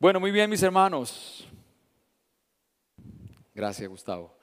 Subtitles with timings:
[0.00, 1.46] Bueno, muy bien, mis hermanos.
[3.54, 4.34] Gracias, Gustavo.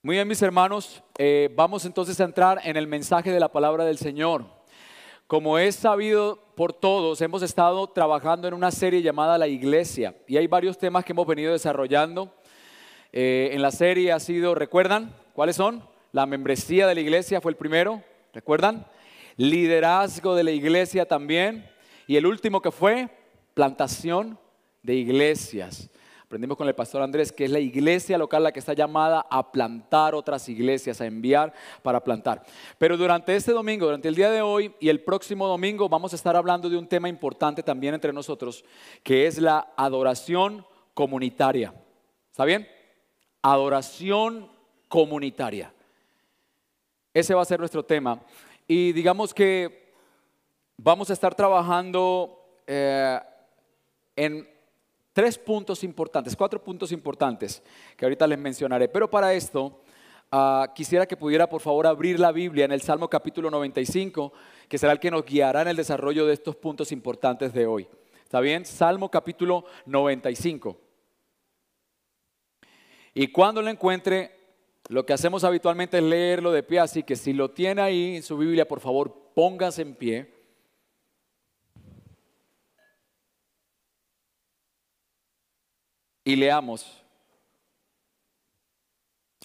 [0.00, 3.84] Muy bien, mis hermanos, eh, vamos entonces a entrar en el mensaje de la palabra
[3.84, 4.46] del Señor.
[5.26, 10.38] Como es sabido por todos, hemos estado trabajando en una serie llamada La Iglesia y
[10.38, 12.34] hay varios temas que hemos venido desarrollando.
[13.12, 15.14] Eh, en la serie ha sido, ¿recuerdan?
[15.34, 15.86] ¿Cuáles son?
[16.12, 18.02] La membresía de la iglesia fue el primero,
[18.32, 18.86] ¿recuerdan?
[19.36, 21.68] Liderazgo de la iglesia también.
[22.06, 23.10] Y el último que fue
[23.56, 24.38] plantación
[24.82, 25.88] de iglesias.
[26.26, 29.50] Aprendimos con el pastor Andrés que es la iglesia local la que está llamada a
[29.50, 32.44] plantar otras iglesias, a enviar para plantar.
[32.76, 36.16] Pero durante este domingo, durante el día de hoy y el próximo domingo vamos a
[36.16, 38.62] estar hablando de un tema importante también entre nosotros,
[39.02, 41.72] que es la adoración comunitaria.
[42.30, 42.68] ¿Está bien?
[43.40, 44.50] Adoración
[44.86, 45.72] comunitaria.
[47.14, 48.20] Ese va a ser nuestro tema.
[48.68, 49.94] Y digamos que
[50.76, 52.42] vamos a estar trabajando...
[52.66, 53.18] Eh,
[54.16, 54.48] en
[55.12, 57.62] tres puntos importantes, cuatro puntos importantes
[57.96, 58.88] que ahorita les mencionaré.
[58.88, 59.80] Pero para esto
[60.32, 64.32] ah, quisiera que pudiera por favor abrir la Biblia en el Salmo capítulo 95,
[64.68, 67.86] que será el que nos guiará en el desarrollo de estos puntos importantes de hoy.
[68.24, 68.64] ¿Está bien?
[68.64, 70.76] Salmo capítulo 95.
[73.14, 74.32] Y cuando lo encuentre,
[74.88, 78.22] lo que hacemos habitualmente es leerlo de pie, así que si lo tiene ahí en
[78.22, 80.35] su Biblia, por favor, póngase en pie.
[86.26, 86.84] Y leamos.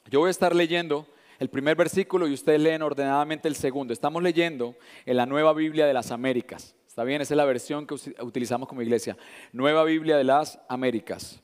[0.09, 1.07] Yo voy a estar leyendo
[1.37, 3.93] el primer versículo y ustedes leen ordenadamente el segundo.
[3.93, 6.75] Estamos leyendo en la Nueva Biblia de las Américas.
[6.87, 7.21] ¿Está bien?
[7.21, 9.15] Esa es la versión que utilizamos como iglesia.
[9.53, 11.39] Nueva Biblia de las Américas.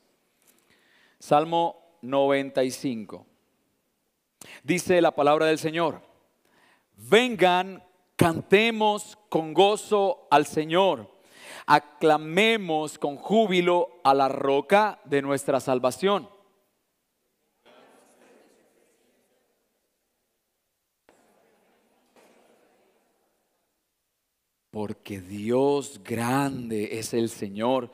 [1.20, 3.24] Salmo 95.
[4.64, 6.02] Dice la palabra del Señor.
[6.96, 7.84] Vengan,
[8.16, 11.16] cantemos con gozo al Señor
[11.68, 16.30] aclamemos con júbilo a la roca de nuestra salvación.
[24.72, 27.92] Porque Dios grande es el Señor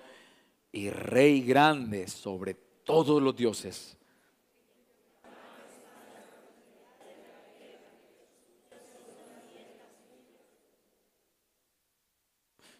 [0.71, 3.97] y Rey grande sobre todos los dioses.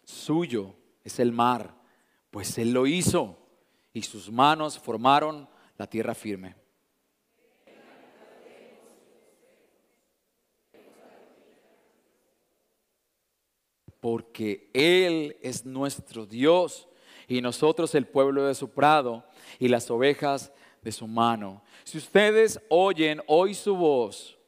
[0.04, 1.74] Suyo es el mar,
[2.30, 3.38] pues Él lo hizo
[3.92, 6.56] y sus manos formaron la tierra firme.
[14.00, 16.88] Porque Él es nuestro Dios
[17.28, 19.24] y nosotros el pueblo de su prado
[19.58, 21.62] y las ovejas de su mano.
[21.84, 24.38] Si ustedes oyen hoy su voz,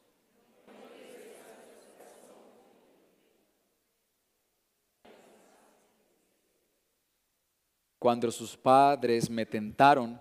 [8.07, 10.17] Cuando sus padres me tentaron,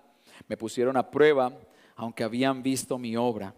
[0.48, 1.56] me pusieron a prueba,
[1.94, 3.54] aunque habían visto mi obra.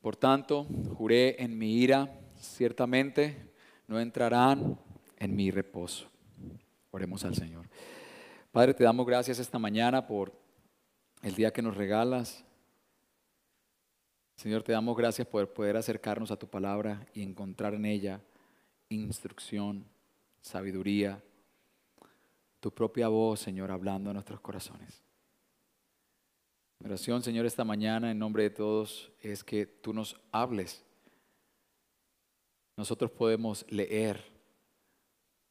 [0.00, 0.66] Por tanto,
[0.98, 3.54] juré en mi ira, ciertamente
[3.86, 4.76] no entrarán
[5.18, 6.08] en mi reposo.
[6.90, 7.68] Oremos al Señor.
[8.50, 10.32] Padre, te damos gracias esta mañana por
[11.22, 12.44] el día que nos regalas.
[14.36, 18.20] Señor, te damos gracias por poder acercarnos a tu palabra y encontrar en ella
[18.88, 19.86] instrucción,
[20.40, 21.22] sabiduría,
[22.60, 25.02] tu propia voz, Señor, hablando a nuestros corazones.
[26.78, 30.84] Mi oración, Señor, esta mañana en nombre de todos es que tú nos hables.
[32.76, 34.24] Nosotros podemos leer,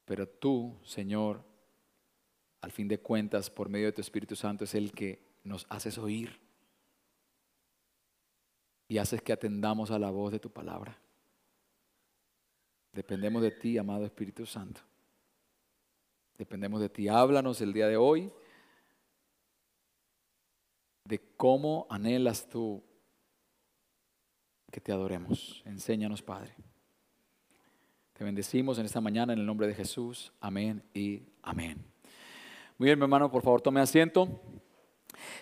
[0.05, 1.43] pero tú, Señor,
[2.59, 5.97] al fin de cuentas, por medio de tu Espíritu Santo, es el que nos haces
[5.97, 6.40] oír
[8.91, 10.99] y haces que atendamos a la voz de tu palabra.
[12.91, 14.81] Dependemos de ti, amado Espíritu Santo.
[16.37, 17.07] Dependemos de ti.
[17.07, 18.29] Háblanos el día de hoy
[21.05, 22.83] de cómo anhelas tú
[24.69, 25.63] que te adoremos.
[25.63, 26.53] Enséñanos, Padre.
[28.11, 30.33] Te bendecimos en esta mañana en el nombre de Jesús.
[30.41, 31.77] Amén y amén.
[32.77, 34.27] Muy bien, mi hermano, por favor, tome asiento.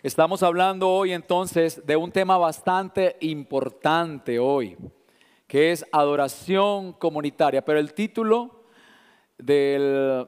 [0.04, 4.78] Estamos hablando hoy entonces de un tema bastante importante hoy,
[5.48, 7.64] que es adoración comunitaria.
[7.64, 8.64] Pero el título
[9.38, 10.28] del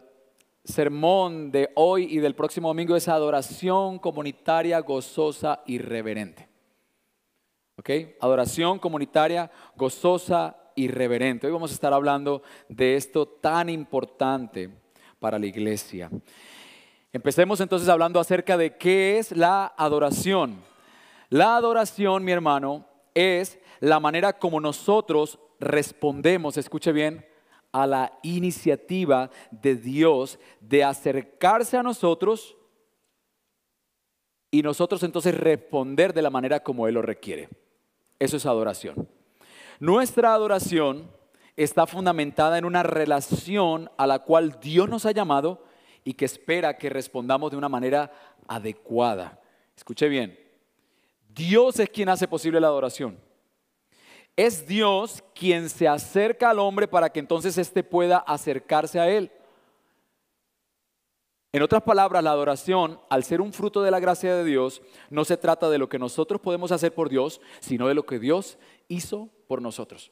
[0.63, 6.48] sermón de hoy y del próximo domingo es adoración comunitaria gozosa y reverente.
[7.77, 7.89] ¿Ok?
[8.19, 11.48] Adoración comunitaria gozosa y reverente.
[11.48, 14.69] Hoy vamos a estar hablando de esto tan importante
[15.19, 16.09] para la iglesia.
[17.13, 20.63] Empecemos entonces hablando acerca de qué es la adoración.
[21.29, 27.25] La adoración, mi hermano, es la manera como nosotros respondemos, escuche bien,
[27.73, 32.57] a la iniciativa de Dios de acercarse a nosotros
[34.49, 37.49] y nosotros entonces responder de la manera como Él lo requiere.
[38.19, 39.09] Eso es adoración.
[39.79, 41.09] Nuestra adoración
[41.55, 45.63] está fundamentada en una relación a la cual Dios nos ha llamado
[46.03, 48.12] y que espera que respondamos de una manera
[48.48, 49.39] adecuada.
[49.75, 50.38] Escuche bien,
[51.30, 53.18] Dios es quien hace posible la adoración.
[54.36, 59.31] Es Dios quien se acerca al hombre para que entonces éste pueda acercarse a Él.
[61.53, 65.25] En otras palabras, la adoración, al ser un fruto de la gracia de Dios, no
[65.25, 68.57] se trata de lo que nosotros podemos hacer por Dios, sino de lo que Dios
[68.88, 70.12] hizo por nosotros.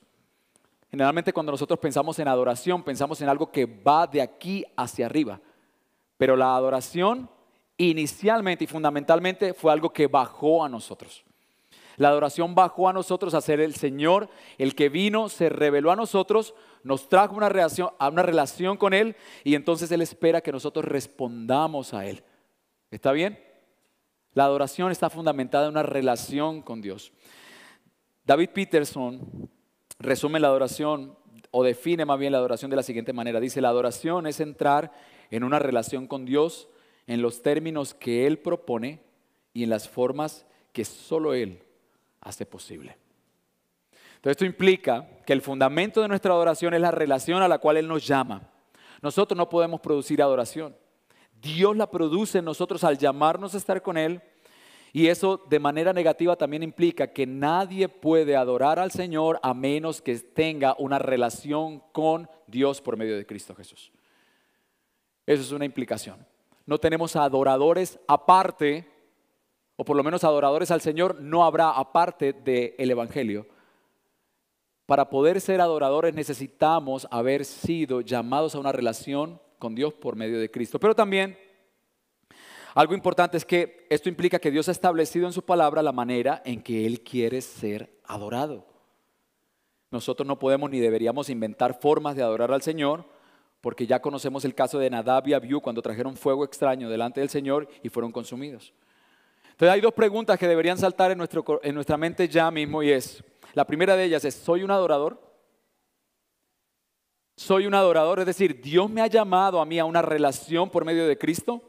[0.92, 5.40] Generalmente cuando nosotros pensamos en adoración, pensamos en algo que va de aquí hacia arriba.
[6.20, 7.30] Pero la adoración
[7.78, 11.24] inicialmente y fundamentalmente fue algo que bajó a nosotros.
[11.96, 15.96] La adoración bajó a nosotros a ser el Señor, el que vino, se reveló a
[15.96, 20.52] nosotros, nos trajo una relación, a una relación con Él y entonces Él espera que
[20.52, 22.22] nosotros respondamos a Él.
[22.92, 23.40] ¿Está bien?
[24.34, 27.14] La adoración está fundamentada en una relación con Dios.
[28.26, 29.50] David Peterson
[30.00, 31.18] resume la adoración
[31.52, 33.40] o define más bien la adoración de la siguiente manera.
[33.40, 34.92] Dice, la adoración es entrar
[35.32, 36.68] en una relación con Dios
[37.08, 39.02] en los términos que Él propone
[39.54, 41.64] y en las formas que solo Él
[42.22, 42.98] hace posible.
[43.92, 47.78] Entonces esto implica que el fundamento de nuestra adoración es la relación a la cual
[47.78, 48.52] Él nos llama.
[49.02, 50.76] Nosotros no podemos producir adoración.
[51.42, 54.22] Dios la produce en nosotros al llamarnos a estar con Él.
[54.92, 60.02] Y eso de manera negativa también implica que nadie puede adorar al Señor a menos
[60.02, 63.92] que tenga una relación con Dios por medio de Cristo Jesús.
[65.30, 66.26] Eso es una implicación.
[66.66, 68.88] No tenemos adoradores aparte
[69.76, 73.46] o por lo menos adoradores al Señor, no habrá aparte del Evangelio.
[74.88, 80.40] Para poder ser adoradores necesitamos haber sido llamados a una relación con Dios por medio
[80.40, 80.80] de Cristo.
[80.80, 81.38] Pero también
[82.74, 86.42] algo importante es que esto implica que Dios ha establecido en su palabra la manera
[86.44, 88.66] en que Él quiere ser adorado.
[89.92, 93.06] Nosotros no podemos ni deberíamos inventar formas de adorar al Señor,
[93.62, 97.30] porque ya conocemos el caso de Nadab y Abiú cuando trajeron fuego extraño delante del
[97.30, 98.74] Señor y fueron consumidos.
[99.52, 102.92] Entonces hay dos preguntas que deberían saltar en, nuestro, en nuestra mente ya mismo y
[102.92, 103.24] es,
[103.54, 105.22] la primera de ellas es, ¿soy un adorador?
[107.36, 108.20] ¿Soy un adorador?
[108.20, 111.62] Es decir, ¿Dios me ha llamado a mí a una relación por medio de Cristo?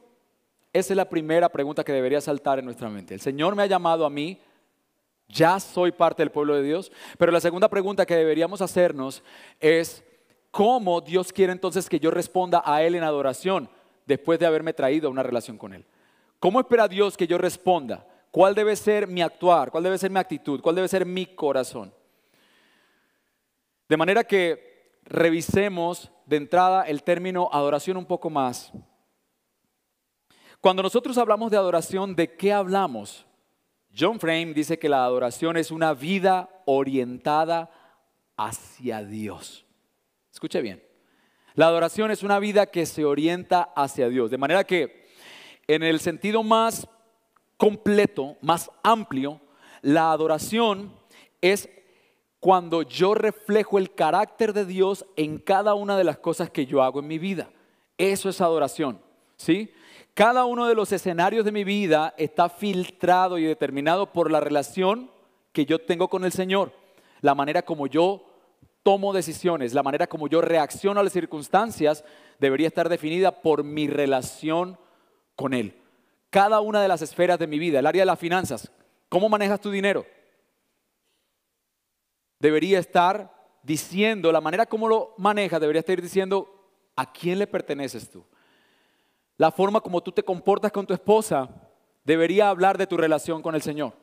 [0.73, 3.15] Esa es la primera pregunta que debería saltar en nuestra mente.
[3.15, 4.41] El Señor me ha llamado a mí,
[5.29, 6.93] ya soy parte del pueblo de Dios.
[7.19, 9.23] Pero la segunda pregunta que deberíamos hacernos
[9.59, 10.05] es,
[10.51, 13.69] ¿cómo Dios quiere entonces que yo responda a Él en adoración
[14.07, 15.85] después de haberme traído a una relación con Él?
[16.39, 18.07] ¿Cómo espera Dios que yo responda?
[18.31, 19.71] ¿Cuál debe ser mi actuar?
[19.71, 20.61] ¿Cuál debe ser mi actitud?
[20.61, 21.93] ¿Cuál debe ser mi corazón?
[23.89, 28.73] De manera que revisemos de entrada el término adoración un poco más.
[30.61, 33.27] Cuando nosotros hablamos de adoración, ¿de qué hablamos?
[33.99, 37.71] John Frame dice que la adoración es una vida orientada
[38.37, 39.67] hacia Dios.
[40.41, 40.83] Escuche bien.
[41.55, 44.31] La adoración es una vida que se orienta hacia Dios.
[44.31, 45.07] De manera que
[45.67, 46.89] en el sentido más
[47.59, 49.39] completo, más amplio,
[49.83, 50.95] la adoración
[51.43, 51.69] es
[52.39, 56.83] cuando yo reflejo el carácter de Dios en cada una de las cosas que yo
[56.83, 57.51] hago en mi vida.
[57.99, 58.99] Eso es adoración,
[59.37, 59.75] ¿sí?
[60.15, 65.11] Cada uno de los escenarios de mi vida está filtrado y determinado por la relación
[65.53, 66.73] que yo tengo con el Señor,
[67.21, 68.25] la manera como yo
[68.83, 72.05] tomo decisiones, la manera como yo reacciono a las circunstancias
[72.39, 74.79] debería estar definida por mi relación
[75.37, 75.77] con Él.
[76.31, 78.71] Cada una de las esferas de mi vida, el área de las finanzas,
[79.09, 80.07] ¿cómo manejas tu dinero?
[82.39, 86.49] Debería estar diciendo, la manera como lo manejas, debería estar diciendo
[86.97, 88.25] a quién le perteneces tú.
[89.37, 91.49] La forma como tú te comportas con tu esposa
[92.05, 93.95] debería hablar de tu relación con el Señor.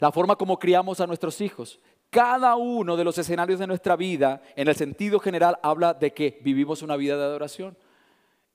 [0.00, 1.80] La forma como criamos a nuestros hijos.
[2.10, 6.38] Cada uno de los escenarios de nuestra vida, en el sentido general, habla de que
[6.42, 7.76] vivimos una vida de adoración.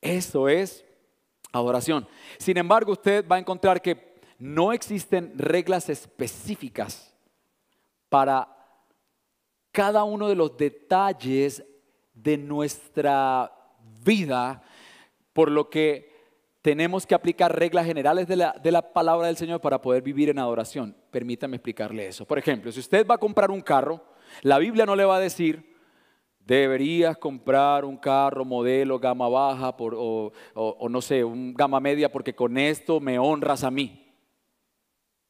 [0.02, 0.86] Eso es
[1.52, 2.08] adoración.
[2.38, 7.14] Sin embargo, usted va a encontrar que no existen reglas específicas
[8.08, 8.48] para
[9.72, 11.64] cada uno de los detalles
[12.14, 13.52] de nuestra
[14.04, 14.64] vida,
[15.34, 16.10] por lo que
[16.62, 20.30] tenemos que aplicar reglas generales de la, de la, palabra del Señor para poder vivir
[20.30, 20.96] en adoración.
[21.12, 22.26] Permítame explicarle eso.
[22.26, 24.04] Por ejemplo, si usted va a comprar un carro,
[24.42, 25.76] la Biblia no le va a decir,
[26.46, 32.58] deberías comprar un carro modelo gama baja o, no sé, un gama media porque con
[32.58, 34.14] esto me honras a mí.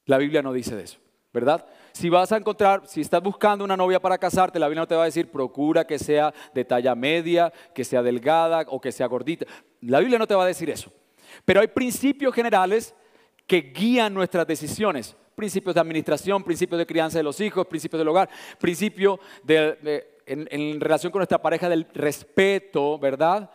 [0.05, 1.00] La Biblia no dice eso,
[1.31, 1.65] ¿verdad?
[1.91, 4.95] Si vas a encontrar, si estás buscando una novia para casarte, la Biblia no te
[4.95, 9.07] va a decir procura que sea de talla media, que sea delgada o que sea
[9.07, 9.45] gordita.
[9.81, 10.91] La Biblia no te va a decir eso.
[11.45, 12.95] Pero hay principios generales
[13.45, 15.15] que guían nuestras decisiones.
[15.39, 18.29] Principios de administración, principios de crianza de los hijos, principios del hogar,
[18.60, 23.50] principios en, en relación con nuestra pareja del respeto, ¿verdad?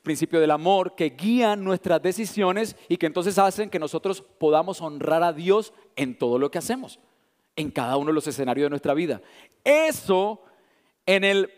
[0.00, 5.24] principio del amor, que guían nuestras decisiones y que entonces hacen que nosotros podamos honrar
[5.24, 7.00] a Dios en todo lo que hacemos,
[7.56, 9.20] en cada uno de los escenarios de nuestra vida.
[9.64, 10.40] Eso
[11.04, 11.50] en, el,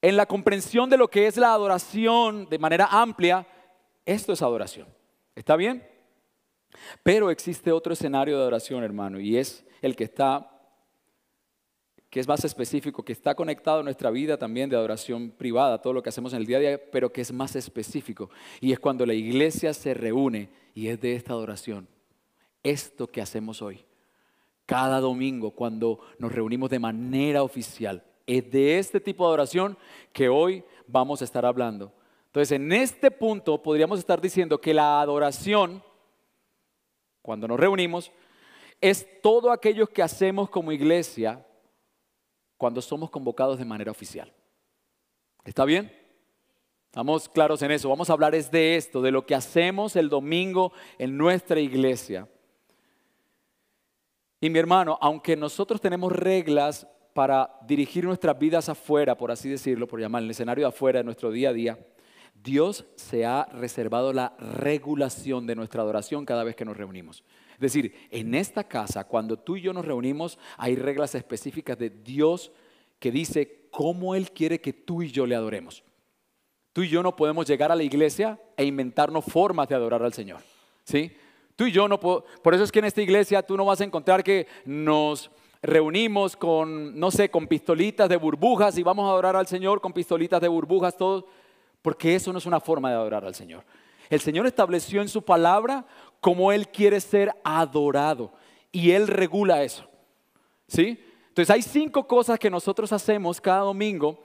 [0.00, 3.46] en la comprensión de lo que es la adoración de manera amplia,
[4.06, 4.88] esto es adoración.
[5.34, 5.93] ¿Está bien?
[7.02, 10.50] Pero existe otro escenario de adoración, hermano, y es el que está
[12.14, 15.92] que es más específico, que está conectado a nuestra vida también de adoración privada, todo
[15.92, 18.30] lo que hacemos en el día a día, pero que es más específico.
[18.60, 21.88] Y es cuando la iglesia se reúne y es de esta adoración.
[22.62, 23.84] Esto que hacemos hoy,
[24.64, 29.76] cada domingo, cuando nos reunimos de manera oficial, es de este tipo de adoración
[30.12, 31.92] que hoy vamos a estar hablando.
[32.26, 35.82] Entonces, en este punto podríamos estar diciendo que la adoración
[37.24, 38.12] cuando nos reunimos,
[38.82, 41.42] es todo aquello que hacemos como iglesia
[42.58, 44.30] cuando somos convocados de manera oficial.
[45.42, 45.90] ¿Está bien?
[46.84, 47.88] Estamos claros en eso.
[47.88, 52.28] Vamos a hablar es de esto, de lo que hacemos el domingo en nuestra iglesia.
[54.38, 59.88] Y mi hermano, aunque nosotros tenemos reglas para dirigir nuestras vidas afuera, por así decirlo,
[59.88, 61.78] por llamar el escenario de afuera de nuestro día a día,
[62.44, 67.24] Dios se ha reservado la regulación de nuestra adoración cada vez que nos reunimos.
[67.54, 71.88] Es decir, en esta casa, cuando tú y yo nos reunimos, hay reglas específicas de
[71.88, 72.52] Dios
[72.98, 75.82] que dice cómo Él quiere que tú y yo le adoremos.
[76.74, 80.12] Tú y yo no podemos llegar a la iglesia e inventarnos formas de adorar al
[80.12, 80.40] Señor.
[80.84, 81.12] ¿Sí?
[81.56, 82.28] Tú y yo no podemos.
[82.42, 85.30] Por eso es que en esta iglesia tú no vas a encontrar que nos
[85.62, 89.94] reunimos con, no sé, con pistolitas de burbujas y vamos a adorar al Señor con
[89.94, 91.24] pistolitas de burbujas todos
[91.84, 93.62] porque eso no es una forma de adorar al Señor.
[94.08, 95.84] El Señor estableció en su palabra
[96.18, 98.32] cómo Él quiere ser adorado
[98.72, 99.84] y Él regula eso.
[100.66, 100.98] ¿Sí?
[101.28, 104.24] Entonces hay cinco cosas que nosotros hacemos cada domingo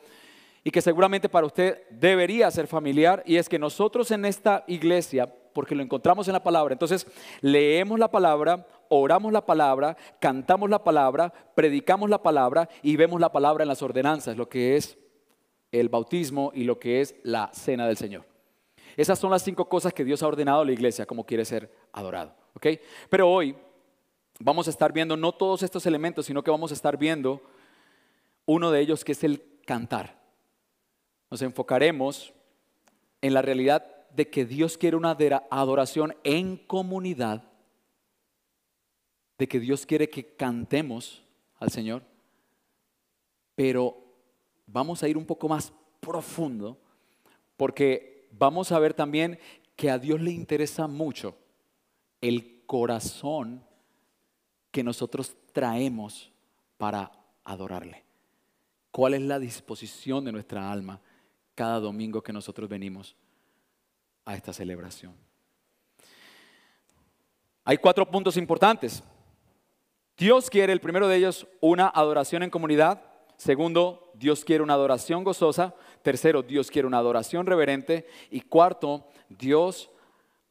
[0.64, 5.30] y que seguramente para usted debería ser familiar y es que nosotros en esta iglesia,
[5.54, 7.06] porque lo encontramos en la palabra, entonces
[7.42, 13.34] leemos la palabra, oramos la palabra, cantamos la palabra, predicamos la palabra y vemos la
[13.34, 14.98] palabra en las ordenanzas, lo que es
[15.72, 18.26] el bautismo y lo que es la cena del Señor.
[18.98, 21.72] Esas son las cinco cosas que Dios ha ordenado a la iglesia como quiere ser
[21.94, 22.36] adorado.
[23.10, 23.56] Pero hoy
[24.40, 27.42] vamos a estar viendo no todos estos elementos, sino que vamos a estar viendo
[28.46, 30.20] uno de ellos que es el cantar.
[31.30, 32.34] Nos enfocaremos
[33.22, 33.86] en la realidad
[34.16, 35.16] de que Dios quiere una
[35.52, 37.44] adoración en comunidad,
[39.38, 41.24] de que Dios quiere que cantemos
[41.60, 42.04] al Señor,
[43.56, 44.09] pero
[44.72, 46.78] vamos a ir un poco más profundo
[47.58, 49.40] porque vamos a ver también
[49.76, 51.36] que a Dios le interesa mucho
[52.22, 53.64] el corazón
[54.72, 56.32] que nosotros traemos
[56.78, 57.12] para
[57.44, 58.04] adorarle.
[58.92, 61.00] ¿Cuál es la disposición de nuestra alma
[61.56, 63.16] cada domingo que nosotros venimos
[64.26, 65.14] a esta celebración?
[67.64, 69.04] Hay cuatro puntos importantes.
[70.18, 73.09] Dios quiere, el primero de ellos, una adoración en comunidad.
[73.40, 75.74] Segundo, Dios quiere una adoración gozosa.
[76.02, 78.06] Tercero, Dios quiere una adoración reverente.
[78.30, 79.90] Y cuarto, Dios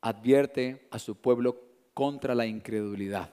[0.01, 1.61] advierte a su pueblo
[1.93, 3.29] contra la incredulidad.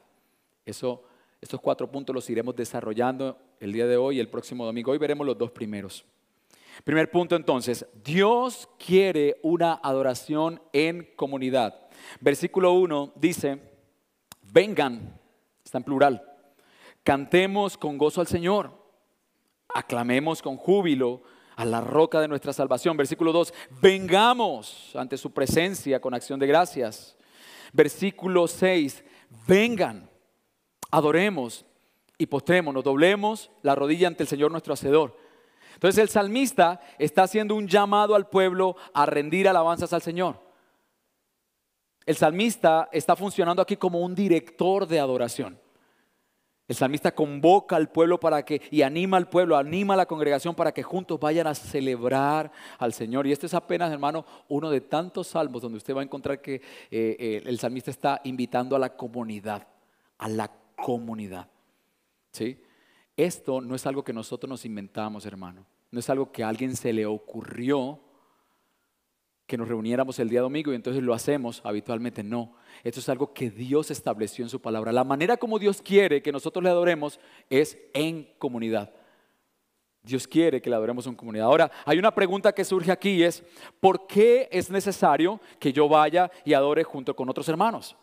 [0.66, 1.06] Eso,
[1.40, 4.92] estos cuatro puntos los iremos desarrollando el día de hoy y el próximo domingo.
[4.92, 6.04] Hoy veremos los dos primeros.
[6.84, 11.88] Primer punto entonces, Dios quiere una adoración en comunidad.
[12.20, 13.62] Versículo 1 dice,
[14.42, 15.18] vengan,
[15.64, 16.22] está en plural,
[17.06, 18.85] cantemos con gozo al Señor
[19.75, 21.22] aclamemos con júbilo
[21.58, 22.96] a la roca de nuestra salvación.
[22.96, 27.17] Versículo 2, vengamos ante su presencia con acción de gracias.
[27.74, 29.03] Versículo 6,
[29.46, 30.10] vengan,
[30.91, 31.65] adoremos
[32.17, 35.17] y postrémonos, doblemos la rodilla ante el Señor nuestro Hacedor.
[35.74, 40.39] Entonces el salmista está haciendo un llamado al pueblo a rendir alabanzas al Señor.
[42.05, 45.60] El salmista está funcionando aquí como un director de adoración.
[46.68, 50.56] El salmista convoca al pueblo para que, y anima al pueblo, anima a la congregación
[50.56, 53.28] para que juntos vayan a celebrar al Señor.
[53.28, 56.56] Y este es apenas, hermano, uno de tantos salmos donde usted va a encontrar que
[56.56, 59.68] eh, eh, el salmista está invitando a la comunidad,
[60.18, 61.48] a la comunidad.
[62.32, 62.60] ¿Sí?
[63.16, 65.66] Esto no es algo que nosotros nos inventamos, hermano.
[65.92, 68.00] No es algo que a alguien se le ocurrió
[69.48, 72.24] que nos reuniéramos el día domingo y entonces lo hacemos habitualmente.
[72.24, 74.92] No, esto es algo que Dios estableció en su palabra.
[74.92, 78.92] La manera como Dios quiere que nosotros le adoremos es en comunidad.
[80.02, 81.48] Dios quiere que le adoremos en comunidad.
[81.48, 83.44] Ahora, hay una pregunta que surge aquí es,
[83.80, 87.96] ¿por qué es necesario que yo vaya y adore junto con otros hermanos?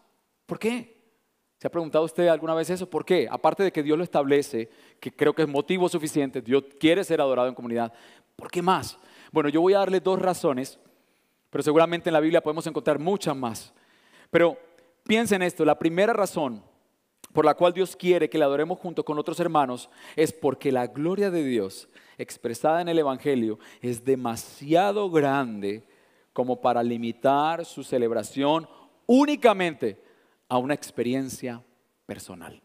[0.46, 1.00] ¿Por qué?
[1.58, 2.90] ¿Se ha preguntado usted alguna vez eso?
[2.90, 3.28] ¿Por qué?
[3.30, 4.68] Aparte de que Dios lo establece,
[4.98, 7.92] que creo que es motivo suficiente, Dios quiere ser adorado en comunidad.
[8.34, 8.98] ¿Por qué más?
[9.30, 10.80] Bueno, yo voy a darle dos razones,
[11.52, 13.74] pero seguramente en la Biblia podemos encontrar muchas más.
[14.30, 14.56] Pero
[15.04, 16.64] piensen esto, la primera razón
[17.34, 20.86] por la cual Dios quiere que le adoremos junto con otros hermanos es porque la
[20.86, 25.86] gloria de Dios expresada en el Evangelio es demasiado grande
[26.32, 28.66] como para limitar su celebración
[29.04, 30.02] únicamente
[30.48, 31.62] a una experiencia
[32.06, 32.62] personal.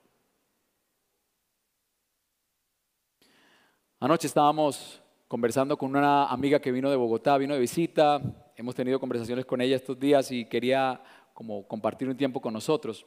[4.00, 8.22] Anoche estábamos conversando con una amiga que vino de Bogotá, vino de visita,
[8.58, 11.02] hemos tenido conversaciones con ella estos días y quería
[11.34, 13.06] como compartir un tiempo con nosotros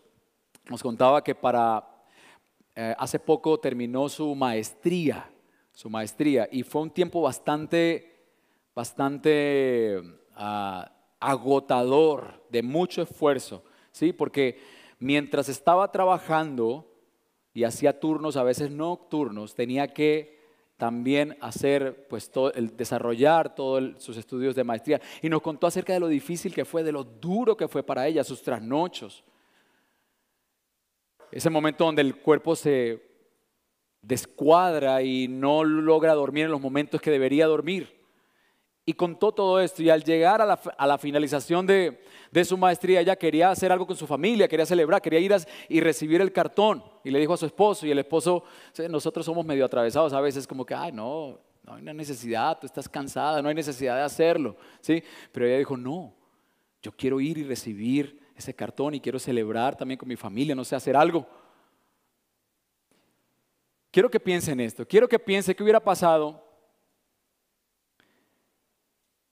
[0.68, 1.84] nos contaba que para
[2.74, 5.30] eh, hace poco terminó su maestría,
[5.72, 8.24] su maestría, y fue un tiempo bastante,
[8.74, 10.00] bastante
[10.34, 14.12] ah, agotador, de mucho esfuerzo, ¿sí?
[14.12, 14.60] Porque
[14.98, 16.86] mientras estaba trabajando
[17.52, 20.39] y hacía turnos, a veces nocturnos, tenía que
[20.80, 25.00] también hacer, pues, el, desarrollar todos sus estudios de maestría.
[25.22, 28.08] Y nos contó acerca de lo difícil que fue, de lo duro que fue para
[28.08, 29.22] ella, sus trasnochos
[31.32, 33.02] ese momento donde el cuerpo se
[34.02, 37.99] descuadra y no logra dormir en los momentos que debería dormir.
[38.90, 42.02] Y contó todo esto y al llegar a la, finalización de,
[42.44, 45.32] su maestría ella quería hacer algo con su familia, quería celebrar, quería ir
[45.68, 46.82] y recibir el cartón.
[47.04, 48.42] Y le dijo a su esposo y el esposo,
[48.88, 52.66] nosotros somos medio atravesados a veces como que, ay no, no hay una necesidad, tú
[52.66, 54.56] estás cansada, no hay necesidad de hacerlo.
[54.80, 55.00] ¿sí?
[55.30, 56.12] Pero ella dijo, no,
[56.82, 60.64] yo quiero ir y recibir ese cartón y quiero celebrar también con mi familia, no
[60.64, 61.28] sé, hacer algo.
[63.92, 66.49] Quiero que piense en esto, quiero que piense qué hubiera pasado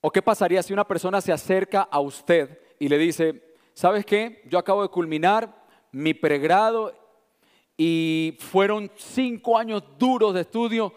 [0.01, 4.43] o qué pasaría si una persona se acerca a usted y le dice, ¿sabes qué?
[4.49, 6.93] Yo acabo de culminar mi pregrado
[7.77, 10.93] y fueron cinco años duros de estudio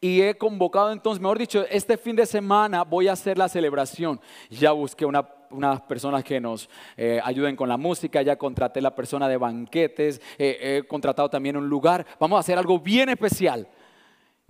[0.00, 4.20] y he convocado entonces, mejor dicho, este fin de semana voy a hacer la celebración.
[4.48, 8.94] Ya busqué una unas personas que nos eh, ayuden con la música, ya contraté la
[8.94, 13.68] persona de banquetes, he contratado también un lugar, vamos a hacer algo bien especial.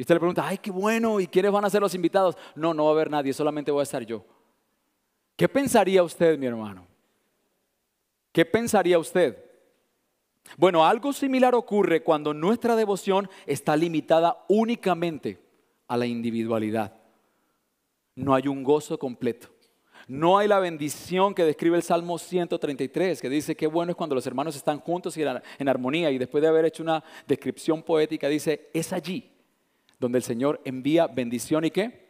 [0.00, 2.34] Y usted le pregunta, ay, qué bueno, ¿y quiénes van a ser los invitados?
[2.54, 4.24] No, no va a haber nadie, solamente voy a estar yo.
[5.36, 6.86] ¿Qué pensaría usted, mi hermano?
[8.32, 9.36] ¿Qué pensaría usted?
[10.56, 15.38] Bueno, algo similar ocurre cuando nuestra devoción está limitada únicamente
[15.86, 16.94] a la individualidad.
[18.14, 19.48] No hay un gozo completo.
[20.08, 24.14] No hay la bendición que describe el Salmo 133, que dice que bueno es cuando
[24.14, 26.10] los hermanos están juntos y en armonía.
[26.10, 29.30] Y después de haber hecho una descripción poética, dice, es allí
[30.00, 32.08] donde el Señor envía bendición y qué?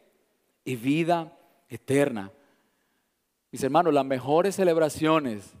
[0.63, 1.37] Y vida
[1.69, 2.31] eterna.
[3.51, 5.53] Mis hermanos, las mejores celebraciones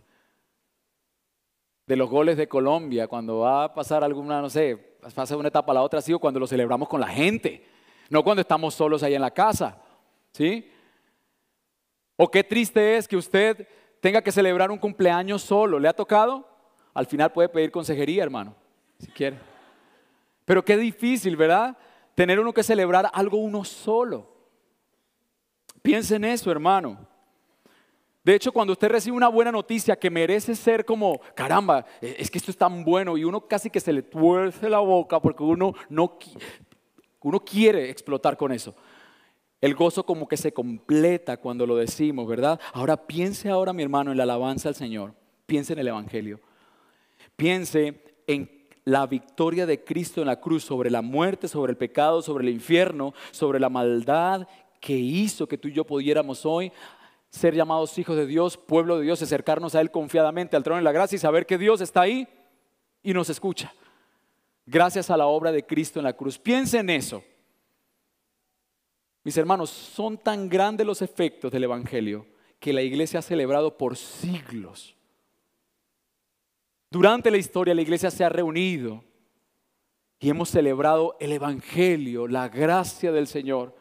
[1.85, 4.77] de los goles de Colombia, cuando va a pasar alguna, no sé,
[5.13, 7.65] pasa una etapa a la otra, ha sido cuando lo celebramos con la gente,
[8.09, 9.77] no cuando estamos solos ahí en la casa.
[10.31, 10.71] ¿Sí?
[12.15, 13.67] O qué triste es que usted
[13.99, 15.79] tenga que celebrar un cumpleaños solo.
[15.79, 16.47] ¿Le ha tocado?
[16.93, 18.55] Al final puede pedir consejería, hermano,
[18.99, 19.37] si quiere.
[20.45, 21.77] Pero qué difícil, ¿verdad?
[22.21, 24.29] Tener uno que celebrar algo uno solo.
[25.81, 27.07] Piense en eso, hermano.
[28.23, 32.37] De hecho, cuando usted recibe una buena noticia que merece ser como, caramba, es que
[32.37, 35.73] esto es tan bueno y uno casi que se le tuerce la boca porque uno
[35.89, 36.19] no
[37.21, 38.75] uno quiere explotar con eso.
[39.59, 42.61] El gozo como que se completa cuando lo decimos, ¿verdad?
[42.73, 45.15] Ahora piense ahora, mi hermano, en la alabanza al Señor.
[45.47, 46.39] Piense en el Evangelio.
[47.35, 52.21] Piense en la victoria de Cristo en la cruz sobre la muerte, sobre el pecado,
[52.21, 54.47] sobre el infierno, sobre la maldad
[54.79, 56.71] que hizo que tú y yo pudiéramos hoy
[57.29, 60.83] ser llamados hijos de Dios, pueblo de Dios, acercarnos a Él confiadamente al trono de
[60.83, 62.27] la gracia y saber que Dios está ahí
[63.01, 63.73] y nos escucha.
[64.65, 66.37] Gracias a la obra de Cristo en la cruz.
[66.37, 67.23] Piense en eso.
[69.23, 72.25] Mis hermanos, son tan grandes los efectos del Evangelio
[72.59, 74.95] que la iglesia ha celebrado por siglos.
[76.91, 79.01] Durante la historia la iglesia se ha reunido
[80.19, 83.73] y hemos celebrado el Evangelio, la gracia del Señor.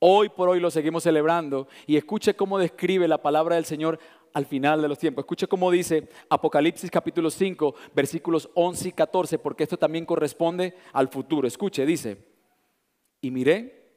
[0.00, 4.00] Hoy por hoy lo seguimos celebrando y escuche cómo describe la palabra del Señor
[4.32, 5.22] al final de los tiempos.
[5.22, 11.06] Escuche cómo dice Apocalipsis capítulo 5, versículos 11 y 14, porque esto también corresponde al
[11.06, 11.46] futuro.
[11.46, 12.18] Escuche, dice,
[13.20, 13.92] y miré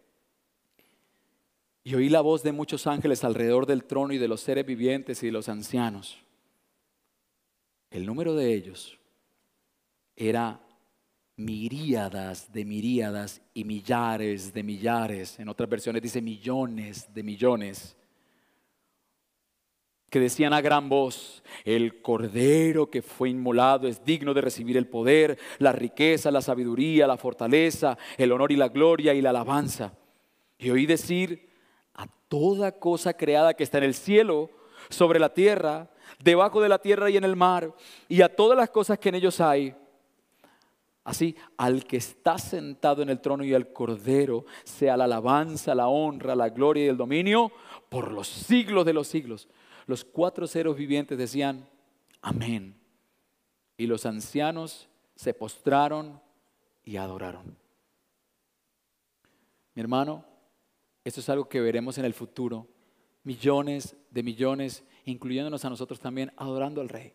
[1.83, 5.23] Y oí la voz de muchos ángeles alrededor del trono y de los seres vivientes
[5.23, 6.19] y de los ancianos.
[7.89, 8.99] El número de ellos
[10.15, 10.61] era
[11.37, 15.39] miríadas de miríadas y millares de millares.
[15.39, 17.95] En otras versiones dice millones de millones.
[20.09, 24.87] Que decían a gran voz, el cordero que fue inmolado es digno de recibir el
[24.87, 29.93] poder, la riqueza, la sabiduría, la fortaleza, el honor y la gloria y la alabanza.
[30.57, 31.49] Y oí decir
[31.93, 34.49] a toda cosa creada que está en el cielo,
[34.89, 37.73] sobre la tierra, debajo de la tierra y en el mar,
[38.07, 39.75] y a todas las cosas que en ellos hay.
[41.03, 45.87] Así, al que está sentado en el trono y al cordero, sea la alabanza, la
[45.87, 47.51] honra, la gloria y el dominio
[47.87, 49.47] por los siglos de los siglos.
[49.85, 51.65] Los cuatro seres vivientes decían,
[52.21, 52.77] amén.
[53.77, 56.19] Y los ancianos se postraron
[56.83, 57.55] y adoraron.
[59.75, 60.25] Mi hermano,
[61.05, 62.67] esto es algo que veremos en el futuro.
[63.27, 67.13] Millones de millones, incluyéndonos a nosotros también, adorando al Rey,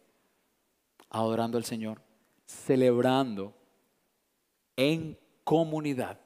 [1.09, 2.03] adorando al Señor,
[2.45, 3.55] celebrando
[4.77, 6.21] en comunidad.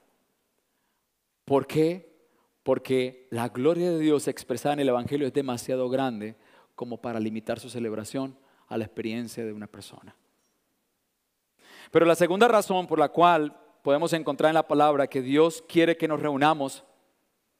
[1.45, 2.19] ¿Por qué?
[2.65, 6.35] Porque la gloria de Dios expresada en el Evangelio es demasiado grande
[6.75, 10.17] como para limitar su celebración a la experiencia de una persona.
[11.93, 15.97] Pero la segunda razón por la cual podemos encontrar en la palabra que Dios quiere
[15.97, 16.83] que nos reunamos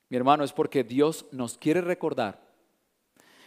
[0.09, 2.47] mi hermano, es porque Dios nos quiere recordar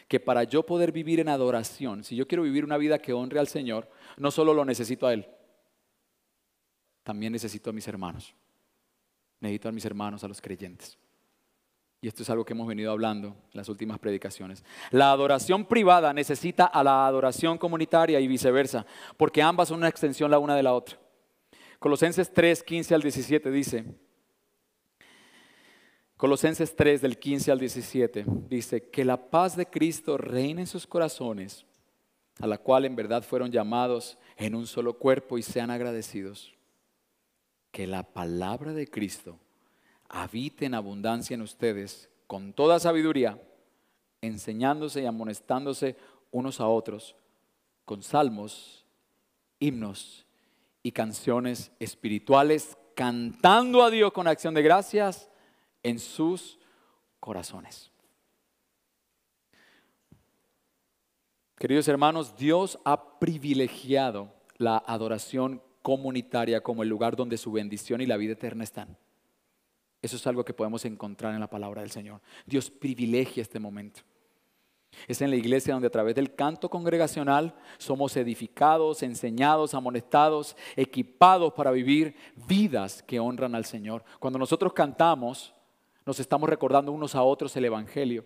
[0.07, 3.39] que para yo poder vivir en adoración, si yo quiero vivir una vida que honre
[3.39, 5.27] al Señor, no solo lo necesito a Él,
[7.03, 8.35] también necesito a mis hermanos.
[9.39, 10.97] Necesito a mis hermanos, a los creyentes.
[12.01, 14.63] Y esto es algo que hemos venido hablando en las últimas predicaciones.
[14.91, 18.85] La adoración privada necesita a la adoración comunitaria y viceversa,
[19.17, 20.97] porque ambas son una extensión la una de la otra.
[21.77, 23.85] Colosenses 3, 15 al 17 dice,
[26.19, 30.85] Colosenses 3 del 15 al 17 dice, que la paz de Cristo reine en sus
[30.85, 31.65] corazones,
[32.41, 36.53] a la cual en verdad fueron llamados en un solo cuerpo y sean agradecidos.
[37.71, 39.39] Que la palabra de Cristo
[40.09, 43.41] habite en abundancia en ustedes con toda sabiduría,
[44.19, 45.95] enseñándose y amonestándose
[46.31, 47.15] unos a otros
[47.85, 48.85] con salmos,
[49.57, 50.25] himnos
[50.83, 55.29] y canciones espirituales, cantando a Dios con acción de gracias
[55.83, 56.59] en sus
[57.19, 57.91] corazones.
[61.57, 68.05] Queridos hermanos, Dios ha privilegiado la adoración comunitaria como el lugar donde su bendición y
[68.05, 68.97] la vida eterna están.
[70.01, 72.21] Eso es algo que podemos encontrar en la palabra del Señor.
[72.45, 74.01] Dios privilegia este momento.
[75.07, 81.53] Es en la iglesia donde a través del canto congregacional somos edificados, enseñados, amonestados, equipados
[81.53, 82.15] para vivir
[82.47, 84.03] vidas que honran al Señor.
[84.19, 85.53] Cuando nosotros cantamos,
[86.05, 88.25] nos estamos recordando unos a otros el Evangelio.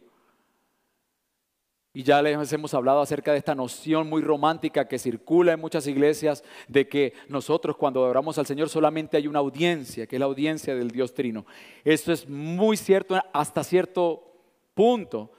[1.96, 5.86] Y ya les hemos hablado acerca de esta noción muy romántica que circula en muchas
[5.86, 10.26] iglesias de que nosotros cuando adoramos al Señor solamente hay una audiencia, que es la
[10.26, 11.46] audiencia del Dios Trino.
[11.84, 14.24] Esto es muy cierto hasta cierto
[14.74, 15.34] punto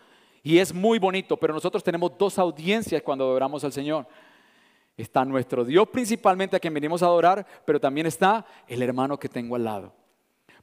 [0.45, 4.07] y es muy bonito, pero nosotros tenemos dos audiencias cuando adoramos al Señor.
[4.97, 9.29] Está nuestro Dios principalmente a quien venimos a adorar, pero también está el hermano que
[9.29, 10.04] tengo al lado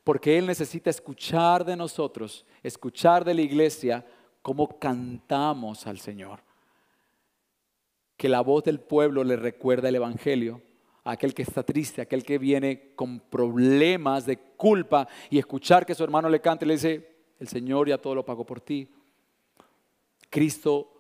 [0.04, 4.06] porque Él necesita escuchar de nosotros, escuchar de la iglesia
[4.42, 6.40] cómo cantamos al Señor.
[8.18, 10.62] Que la voz del pueblo le recuerda el Evangelio,
[11.04, 15.86] a aquel que está triste, a aquel que viene con problemas de culpa y escuchar
[15.86, 18.62] que su hermano le cante y le dice, el Señor ya todo lo pagó por
[18.62, 18.88] ti.
[20.30, 20.92] Cristo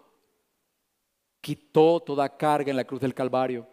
[1.39, 3.67] quitó toda carga en la cruz del Calvario.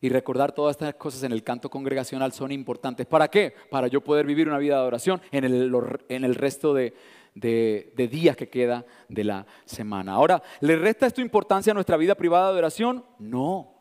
[0.00, 3.06] Y recordar todas estas cosas en el canto congregacional son importantes.
[3.06, 3.54] ¿Para qué?
[3.70, 5.72] Para yo poder vivir una vida de adoración en el,
[6.08, 6.94] en el resto de,
[7.34, 10.12] de, días que queda de la semana.
[10.12, 13.04] Ahora, ¿le resta esto importancia a nuestra vida privada de adoración?
[13.18, 13.74] No.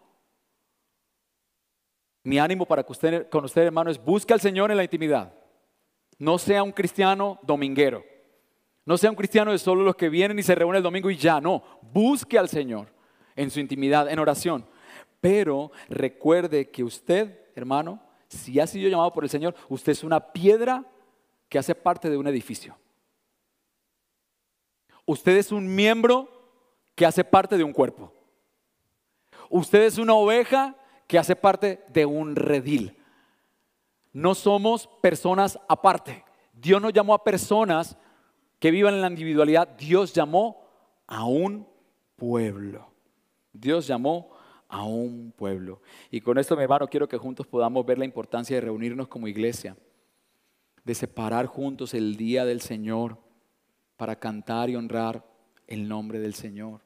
[2.23, 5.33] Mi ánimo para que usted, con usted, hermano, es busque al Señor en la intimidad.
[6.17, 8.03] No sea un cristiano dominguero.
[8.85, 11.17] No sea un cristiano de solo los que vienen y se reúnen el domingo y
[11.17, 11.41] ya.
[11.41, 12.87] No, busque al Señor
[13.35, 14.65] en su intimidad, en oración.
[15.21, 20.31] Pero recuerde que usted, hermano, si ha sido llamado por el Señor, usted es una
[20.31, 20.85] piedra
[21.49, 22.77] que hace parte de un edificio.
[25.05, 26.29] Usted es un miembro
[26.93, 28.13] que hace parte de un cuerpo.
[29.49, 30.75] Usted es una oveja
[31.07, 32.97] que hace parte de un redil.
[34.11, 36.25] No somos personas aparte.
[36.53, 37.97] Dios no llamó a personas
[38.59, 39.69] que vivan en la individualidad.
[39.77, 40.67] Dios llamó
[41.05, 41.67] a un
[42.17, 42.91] pueblo.
[43.53, 44.36] Dios llamó
[44.69, 45.81] a un pueblo.
[46.11, 49.27] Y con esto, mi hermano, quiero que juntos podamos ver la importancia de reunirnos como
[49.27, 49.77] iglesia,
[50.83, 53.17] de separar juntos el día del Señor,
[53.95, 55.25] para cantar y honrar
[55.65, 56.81] el nombre del Señor.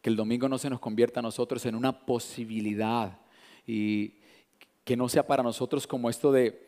[0.00, 3.18] Que el domingo no se nos convierta a nosotros en una posibilidad
[3.66, 4.14] y
[4.84, 6.66] que no sea para nosotros como esto de,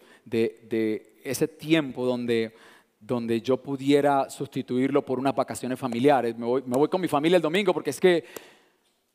[1.24, 2.54] ese tiempo donde,
[3.00, 6.36] donde yo pudiera sustituirlo por unas vacaciones familiares.
[6.36, 8.24] Me voy, me voy con mi familia el domingo porque es que,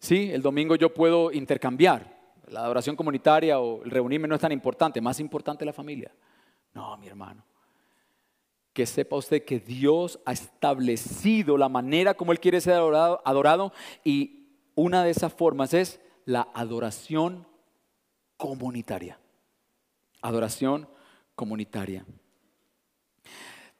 [0.01, 2.19] sí, el domingo yo puedo intercambiar.
[2.47, 6.11] La adoración comunitaria o el reunirme no es tan importante, más importante la familia.
[6.73, 7.45] No, mi hermano.
[8.73, 13.71] Que sepa usted que Dios ha establecido la manera como Él quiere ser adorado, adorado
[14.03, 17.47] y una de esas formas es la adoración
[18.35, 19.17] comunitaria.
[20.21, 20.89] Adoración
[21.35, 22.05] comunitaria.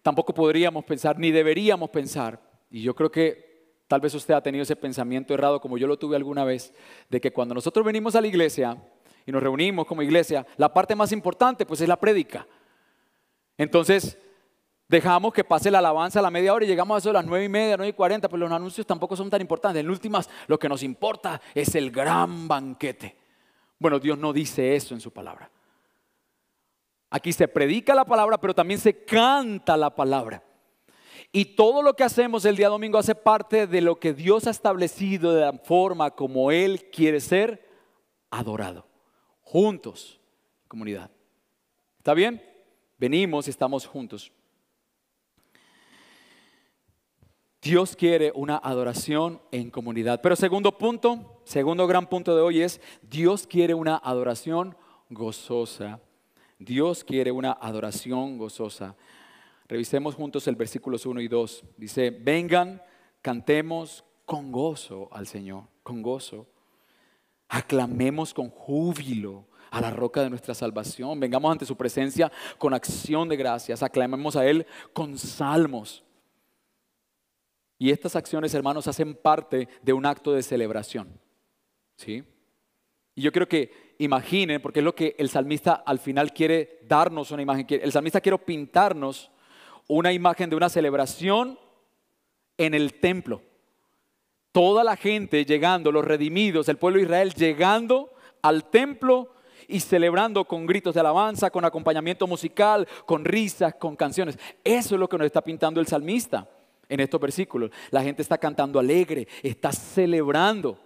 [0.02, 3.51] Tampoco podríamos pensar, ni deberíamos pensar, y yo creo que
[3.92, 6.74] tal vez usted ha tenido ese pensamiento errado como yo lo tuve alguna vez,
[7.10, 8.82] de que cuando nosotros venimos a la iglesia
[9.26, 12.48] y nos reunimos como iglesia, la parte más importante pues es la prédica.
[13.58, 14.18] Entonces,
[14.88, 17.26] dejamos que pase la alabanza a la media hora y llegamos a eso a las
[17.26, 19.82] nueve y media, nueve y cuarenta, pues los anuncios tampoco son tan importantes.
[19.82, 23.18] En últimas, lo que nos importa es el gran banquete.
[23.78, 25.52] Bueno, Dios no dice eso en su palabra.
[27.10, 30.42] Aquí se predica la palabra, pero también se canta la palabra.
[31.32, 34.50] Y todo lo que hacemos el día domingo hace parte de lo que Dios ha
[34.50, 37.70] establecido de la forma como Él quiere ser
[38.30, 38.86] adorado.
[39.42, 40.20] Juntos,
[40.68, 41.10] comunidad.
[41.98, 42.44] ¿Está bien?
[42.98, 44.32] Venimos y estamos juntos.
[47.62, 50.20] Dios quiere una adoración en comunidad.
[50.22, 54.76] Pero segundo punto, segundo gran punto de hoy es, Dios quiere una adoración
[55.10, 56.02] gozosa.
[56.58, 58.96] Dios quiere una adoración gozosa.
[59.72, 61.64] Revisemos juntos el versículos 1 y 2.
[61.78, 62.82] Dice, vengan,
[63.22, 66.46] cantemos con gozo al Señor, con gozo.
[67.48, 71.22] Aclamemos con júbilo a la roca de nuestra salvación.
[71.22, 73.82] Vengamos ante su presencia con acción de gracias.
[73.82, 76.04] Aclamemos a Él con salmos.
[77.80, 81.18] Y estas acciones, hermanos, hacen parte de un acto de celebración.
[81.96, 82.26] ¿Sí?
[83.16, 87.32] Y yo quiero que imaginen, porque es lo que el salmista al final quiere darnos
[87.32, 87.66] una imagen.
[87.70, 89.32] El salmista quiere pintarnos
[89.98, 91.60] una imagen de una celebración
[92.58, 93.42] en el templo.
[94.54, 99.34] Toda la gente llegando, los redimidos, el pueblo de Israel llegando al templo
[99.68, 104.40] y celebrando con gritos de alabanza, con acompañamiento musical, con risas, con canciones.
[104.64, 106.50] Eso es lo que nos está pintando el salmista
[106.88, 107.70] en estos versículos.
[107.90, 110.80] La gente está cantando alegre, está celebrando.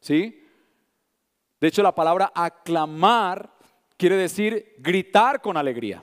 [0.00, 0.44] ¿Sí?
[1.60, 3.52] De hecho, la palabra aclamar
[3.96, 6.02] quiere decir gritar con alegría.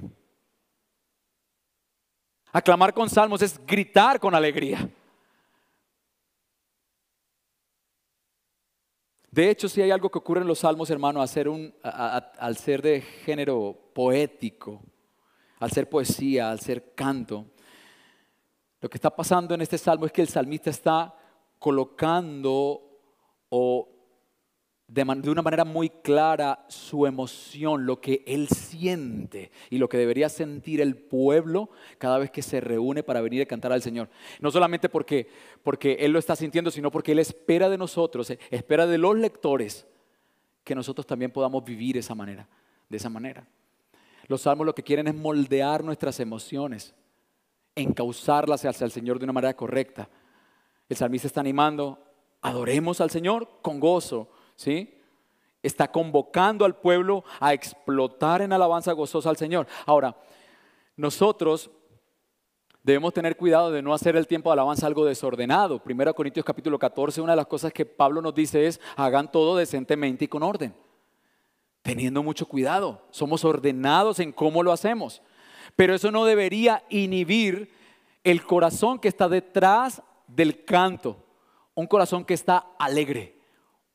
[2.56, 4.90] Aclamar con salmos es gritar con alegría.
[9.30, 13.78] De hecho, si hay algo que ocurre en los salmos, hermano, al ser de género
[13.94, 14.82] poético,
[15.60, 17.46] al ser poesía, al ser canto,
[18.80, 21.14] lo que está pasando en este salmo es que el salmista está
[21.60, 22.82] colocando
[23.50, 23.95] o
[24.88, 30.30] de, una manera muy clara su emoción, lo que él siente y lo que debería
[30.30, 34.10] sentir el pueblo cada vez que se reúne para venir a cantar al Señor.
[34.40, 35.28] No solamente porque,
[35.64, 39.18] porque él lo está sintiendo, sino porque él espera de nosotros, eh, espera de los
[39.18, 39.88] lectores
[40.64, 42.48] que nosotros también podamos vivir esa manera,
[42.90, 43.48] de esa manera.
[44.28, 46.96] Los salmos lo que quieren es moldear nuestras emociones
[47.76, 50.10] encauzarlas hacia el Señor de una manera correcta.
[50.88, 52.00] El salmista está animando,
[52.42, 55.02] adoremos al Señor con gozo, ¿sí?
[55.62, 59.68] Está convocando al pueblo a explotar en alabanza gozosa al Señor.
[59.86, 60.16] Ahora,
[60.96, 61.72] nosotros
[62.84, 65.80] debemos tener cuidado de no hacer el tiempo de alabanza algo desordenado.
[65.80, 69.58] Primero Corintios capítulo 14, una de las cosas que Pablo nos dice es, hagan todo
[69.58, 70.76] decentemente y con orden.
[71.82, 75.22] Teniendo mucho cuidado, somos ordenados en cómo lo hacemos.
[75.76, 77.72] Pero eso no debería inhibir
[78.24, 81.18] el corazón que está detrás del canto.
[81.74, 83.35] Un corazón que está alegre.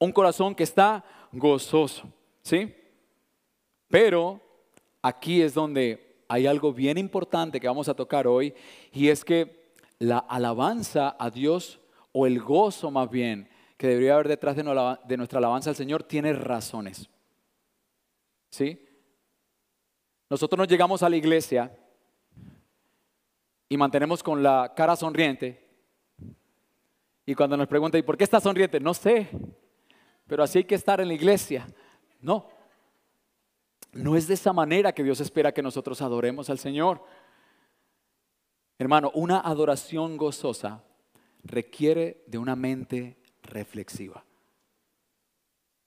[0.01, 2.13] Un corazón que está gozoso.
[2.43, 2.75] ¿Sí?
[3.89, 4.41] Pero
[5.03, 8.55] aquí es donde hay algo bien importante que vamos a tocar hoy.
[8.93, 11.81] Y es que la alabanza a Dios,
[12.13, 16.33] o el gozo más bien, que debería haber detrás de nuestra alabanza al Señor, tiene
[16.33, 17.09] razones.
[18.51, 18.87] ¿Sí?
[20.29, 21.77] Nosotros nos llegamos a la iglesia
[23.69, 25.69] y mantenemos con la cara sonriente.
[27.27, 28.81] Y cuando nos preguntan, ¿y por qué estás sonriente?
[28.81, 29.29] No sé,
[30.31, 31.67] pero así hay que estar en la iglesia.
[32.21, 32.47] No,
[33.91, 37.05] no es de esa manera que Dios espera que nosotros adoremos al Señor.
[38.79, 40.85] Hermano, una adoración gozosa
[41.43, 44.25] requiere de una mente reflexiva.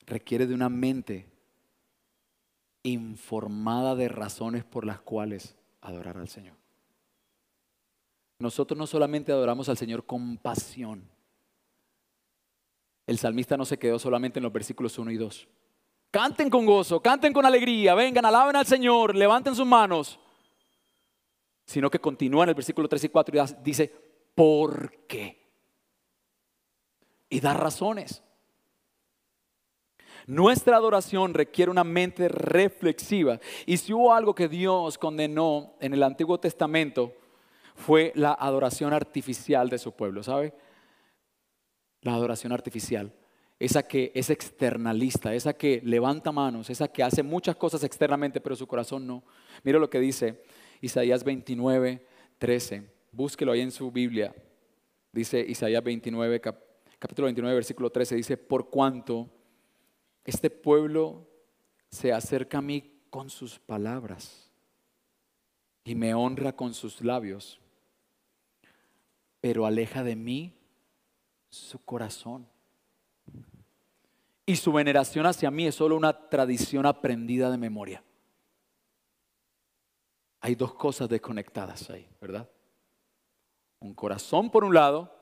[0.05, 1.31] Requiere de una mente
[2.83, 6.57] informada de razones por las cuales adorar al Señor.
[8.39, 11.12] nosotros no solamente adoramos al Señor con pasión.
[13.05, 15.47] El salmista no se quedó solamente en los versículos 1 y 2.
[16.11, 20.19] Canten con gozo, canten con alegría, vengan, alaben al Señor, levanten sus manos.
[21.65, 23.91] Sino que continúa en el versículo 3 y 4 y dice,
[24.35, 25.41] ¿por qué?
[27.29, 28.21] Y da razones.
[30.25, 33.39] Nuestra adoración requiere una mente reflexiva.
[33.65, 37.13] Y si hubo algo que Dios condenó en el Antiguo Testamento,
[37.75, 40.53] fue la adoración artificial de su pueblo, ¿sabe?
[42.03, 43.11] La adoración artificial.
[43.59, 48.55] Esa que es externalista, esa que levanta manos, esa que hace muchas cosas externamente, pero
[48.55, 49.23] su corazón no.
[49.63, 50.43] Mira lo que dice
[50.81, 52.05] Isaías 29,
[52.37, 52.89] 13.
[53.11, 54.35] Búsquelo ahí en su Biblia.
[55.11, 56.41] Dice Isaías 29,
[56.99, 58.15] capítulo 29, versículo 13.
[58.15, 59.29] Dice, por cuanto
[60.25, 61.27] este pueblo
[61.89, 64.49] se acerca a mí con sus palabras
[65.83, 67.59] y me honra con sus labios,
[69.41, 70.53] pero aleja de mí
[71.53, 72.47] su corazón.
[74.45, 78.03] Y su veneración hacia mí es solo una tradición aprendida de memoria.
[80.41, 82.49] Hay dos cosas desconectadas ahí, ¿verdad?
[83.79, 85.15] Un corazón por un lado,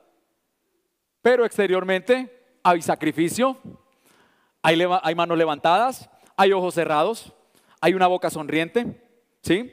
[1.20, 3.58] pero exteriormente hay sacrificio,
[4.62, 7.32] hay, manos levantadas, hay ojos cerrados,
[7.80, 9.00] hay una boca sonriente,
[9.42, 9.72] ¿sí?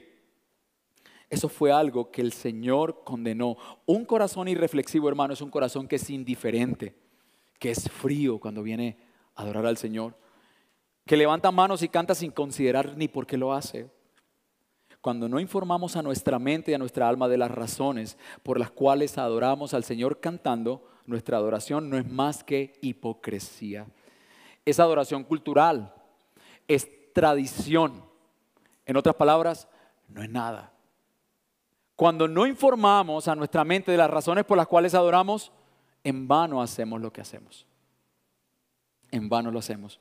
[1.29, 3.57] Eso fue algo que el Señor condenó.
[3.85, 6.95] Un corazón irreflexivo, hermano, es un corazón que es indiferente,
[7.59, 8.97] que es frío cuando viene
[9.35, 10.15] a adorar al Señor,
[11.05, 13.89] que levanta manos y canta sin considerar ni por qué lo hace.
[15.01, 18.71] Cuando no informamos a nuestra mente y a nuestra alma de las razones por las
[18.71, 23.87] cuales adoramos al Señor cantando, nuestra adoración no es más que hipocresía
[24.69, 25.93] es adoración cultural,
[26.67, 28.03] es tradición.
[28.85, 29.67] En otras palabras,
[30.07, 30.71] no es nada.
[31.99, 35.51] Cuando no informamos a nuestra mente de las razones por las cuales adoramos,
[36.01, 37.65] en vano hacemos lo que hacemos.
[39.11, 39.99] En vano lo hacemos.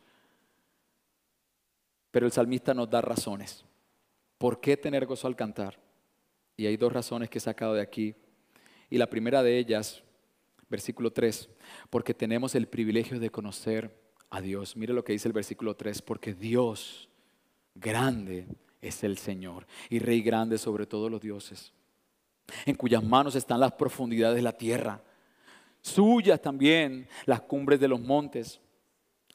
[2.12, 3.64] Pero el salmista nos da razones.
[4.38, 5.76] ¿Por qué tener gozo al cantar?
[6.56, 8.14] Y hay dos razones que he sacado de aquí.
[8.90, 10.04] Y la primera de ellas,
[10.68, 11.48] versículo 3,
[11.90, 13.92] porque tenemos el privilegio de conocer
[14.30, 14.76] a Dios.
[14.76, 17.08] Mire lo que dice el versículo 3, porque Dios
[17.74, 18.46] grande
[18.80, 21.72] es el Señor y Rey grande sobre todos los dioses,
[22.66, 25.02] en cuyas manos están las profundidades de la tierra,
[25.80, 28.60] suyas también las cumbres de los montes.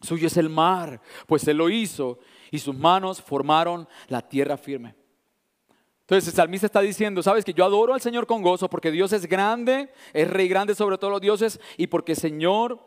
[0.02, 2.19] Suyo es el mar, pues Él lo hizo
[2.52, 4.95] y sus manos formaron la tierra firme.
[6.02, 9.13] Entonces el salmista está diciendo, sabes que yo adoro al Señor con gozo porque Dios
[9.13, 12.80] es grande, es rey grande sobre todos los dioses y porque Señor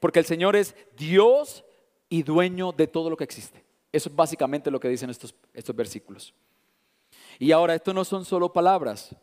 [0.00, 1.64] porque el Señor es Dios
[2.08, 3.64] y dueño de todo lo que existe.
[3.92, 6.34] Eso es básicamente lo que dicen estos, estos versículos.
[7.38, 9.14] Y ahora, esto no son solo palabras.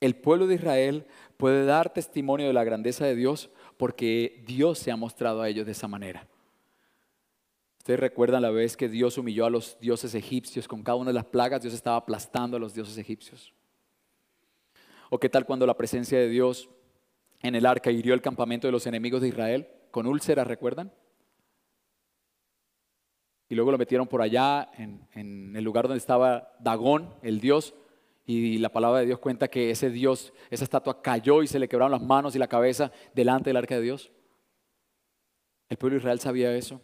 [0.00, 4.90] El pueblo de Israel puede dar testimonio de la grandeza de Dios porque Dios se
[4.90, 6.26] ha mostrado a ellos de esa manera.
[7.78, 11.14] Ustedes recuerdan la vez que Dios humilló a los dioses egipcios con cada una de
[11.14, 13.54] las plagas, Dios estaba aplastando a los dioses egipcios.
[15.08, 16.68] ¿O qué tal cuando la presencia de Dios
[17.42, 19.68] en el arca hirió el campamento de los enemigos de Israel?
[19.90, 20.92] con úlceras, ¿recuerdan?
[23.48, 27.74] Y luego lo metieron por allá, en, el lugar donde estaba Dagón, el dios,
[28.30, 31.68] y la palabra de Dios cuenta que ese dios, esa estatua cayó y se le
[31.68, 34.12] quebraron las manos y la cabeza delante del arca de Dios.
[35.68, 36.80] El pueblo de Israel sabía eso.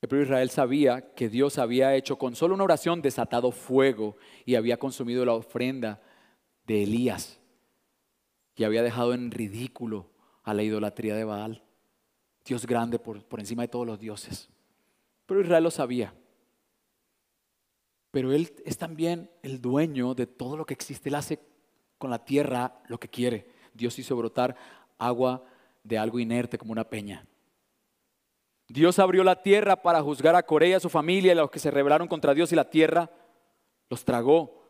[0.00, 4.16] El pueblo de Israel sabía que Dios había hecho con solo una oración desatado fuego
[4.46, 6.00] y había consumido la ofrenda
[6.66, 7.38] de Elías
[8.54, 10.10] y había dejado en ridículo
[10.42, 11.62] a la idolatría de Baal.
[12.46, 14.48] Dios grande por, por encima de todos los dioses.
[15.26, 16.14] Pero Israel lo sabía.
[18.16, 21.10] Pero Él es también el dueño de todo lo que existe.
[21.10, 21.38] Él hace
[21.98, 23.46] con la tierra lo que quiere.
[23.74, 24.56] Dios hizo brotar
[24.96, 25.44] agua
[25.84, 27.26] de algo inerte como una peña.
[28.68, 31.50] Dios abrió la tierra para juzgar a Corea y a su familia y a los
[31.50, 33.10] que se rebelaron contra Dios y la tierra
[33.90, 34.64] los tragó.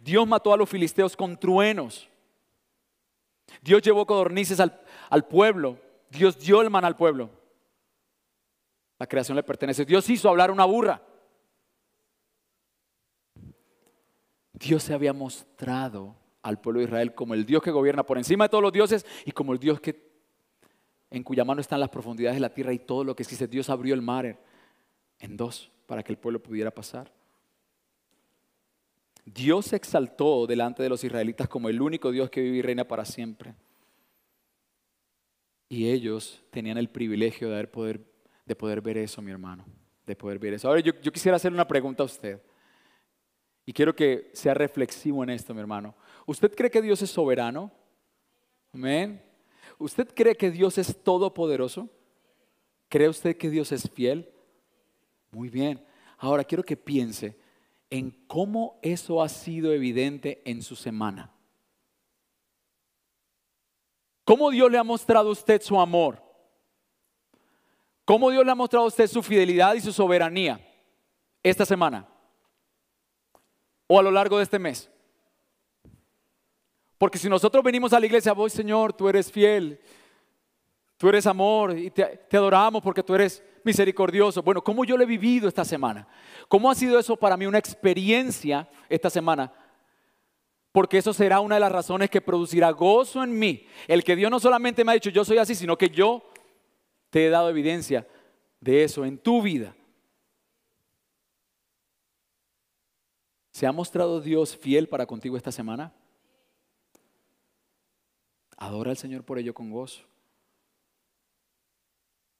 [0.00, 2.08] Dios mató a los filisteos con truenos.
[3.60, 5.78] Dios llevó codornices al, al pueblo.
[6.08, 7.28] Dios dio el man al pueblo.
[8.98, 9.84] La creación le pertenece.
[9.84, 11.02] Dios hizo hablar una burra.
[14.58, 18.44] Dios se había mostrado al pueblo de Israel como el Dios que gobierna por encima
[18.44, 20.06] de todos los dioses y como el Dios que
[21.10, 23.46] en cuya mano están las profundidades de la tierra y todo lo que existe.
[23.46, 24.38] Dios abrió el mar
[25.18, 27.12] en dos para que el pueblo pudiera pasar.
[29.24, 32.86] Dios se exaltó delante de los israelitas como el único Dios que vive y reina
[32.86, 33.54] para siempre.
[35.68, 38.00] Y ellos tenían el privilegio de poder,
[38.44, 39.64] de poder ver eso, mi hermano,
[40.06, 40.68] de poder ver eso.
[40.68, 42.40] Ahora yo, yo quisiera hacer una pregunta a usted.
[43.66, 45.96] Y quiero que sea reflexivo en esto, mi hermano.
[46.24, 47.72] ¿Usted cree que Dios es soberano?
[48.72, 49.20] Amén.
[49.76, 51.90] ¿Usted cree que Dios es todopoderoso?
[52.88, 54.32] ¿Cree usted que Dios es fiel?
[55.32, 55.84] Muy bien.
[56.18, 57.36] Ahora quiero que piense
[57.90, 61.32] en cómo eso ha sido evidente en su semana.
[64.24, 66.22] ¿Cómo Dios le ha mostrado a usted su amor?
[68.04, 70.60] ¿Cómo Dios le ha mostrado a usted su fidelidad y su soberanía
[71.42, 72.08] esta semana?
[73.86, 74.90] ¿O a lo largo de este mes?
[76.98, 79.78] Porque si nosotros venimos a la iglesia, voy Señor, tú eres fiel,
[80.96, 84.42] tú eres amor y te, adoramos porque tú eres misericordioso.
[84.42, 86.08] Bueno, ¿cómo yo lo he vivido esta semana?
[86.48, 89.52] ¿Cómo ha sido eso para mí una experiencia esta semana?
[90.72, 93.66] Porque eso será una de las razones que producirá gozo en mí.
[93.88, 96.22] El que Dios no solamente me ha dicho yo soy así, sino que yo
[97.10, 98.06] te he dado evidencia
[98.60, 99.74] de eso en tu vida.
[103.56, 105.90] ¿Se ha mostrado Dios fiel para contigo esta semana?
[108.58, 110.04] Adora al Señor por ello con gozo.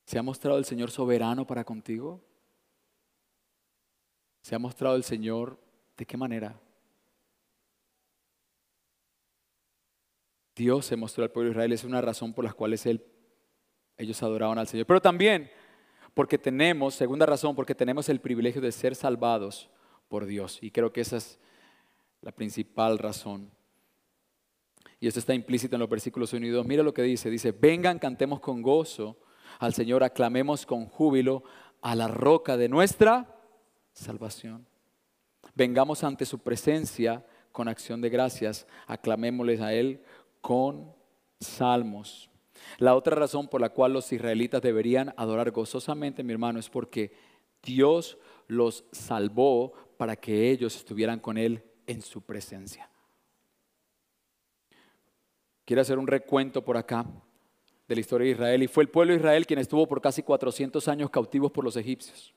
[0.05, 2.21] ¿Se ha mostrado el Señor soberano para contigo?
[4.43, 5.59] ¿Se ha mostrado el Señor
[5.97, 6.61] de qué manera?
[10.55, 12.79] Dios se mostró al pueblo de Israel, es una razón por la cual
[13.97, 14.85] ellos adoraban al Señor.
[14.85, 15.51] Pero también
[16.12, 19.71] porque tenemos, segunda razón, porque tenemos el privilegio de ser salvados
[20.09, 20.59] por Dios.
[20.63, 21.39] Y creo que esa es
[22.21, 23.51] la principal razón
[25.01, 26.67] y esto está implícito en los versículos 1 y 2.
[26.67, 27.31] Mira lo que dice.
[27.31, 29.19] Dice, vengan, cantemos con gozo
[29.59, 31.43] al Señor, aclamemos con júbilo
[31.83, 33.37] a la roca de nuestra
[33.93, 34.67] salvación.
[35.55, 40.03] Vengamos ante su presencia con acción de gracias, aclamémosles a Él
[40.41, 40.93] con
[41.41, 42.31] salmos.
[42.79, 47.13] La otra razón por la cual los israelitas deberían adorar gozosamente, mi hermano, es porque
[47.63, 52.90] Dios los salvó para que ellos estuvieran con Él en su presencia.
[55.64, 57.07] Quiero hacer un recuento por acá
[57.88, 58.62] de la historia de Israel.
[58.62, 61.76] Y fue el pueblo de Israel quien estuvo por casi 400 años cautivos por los
[61.76, 62.34] egipcios.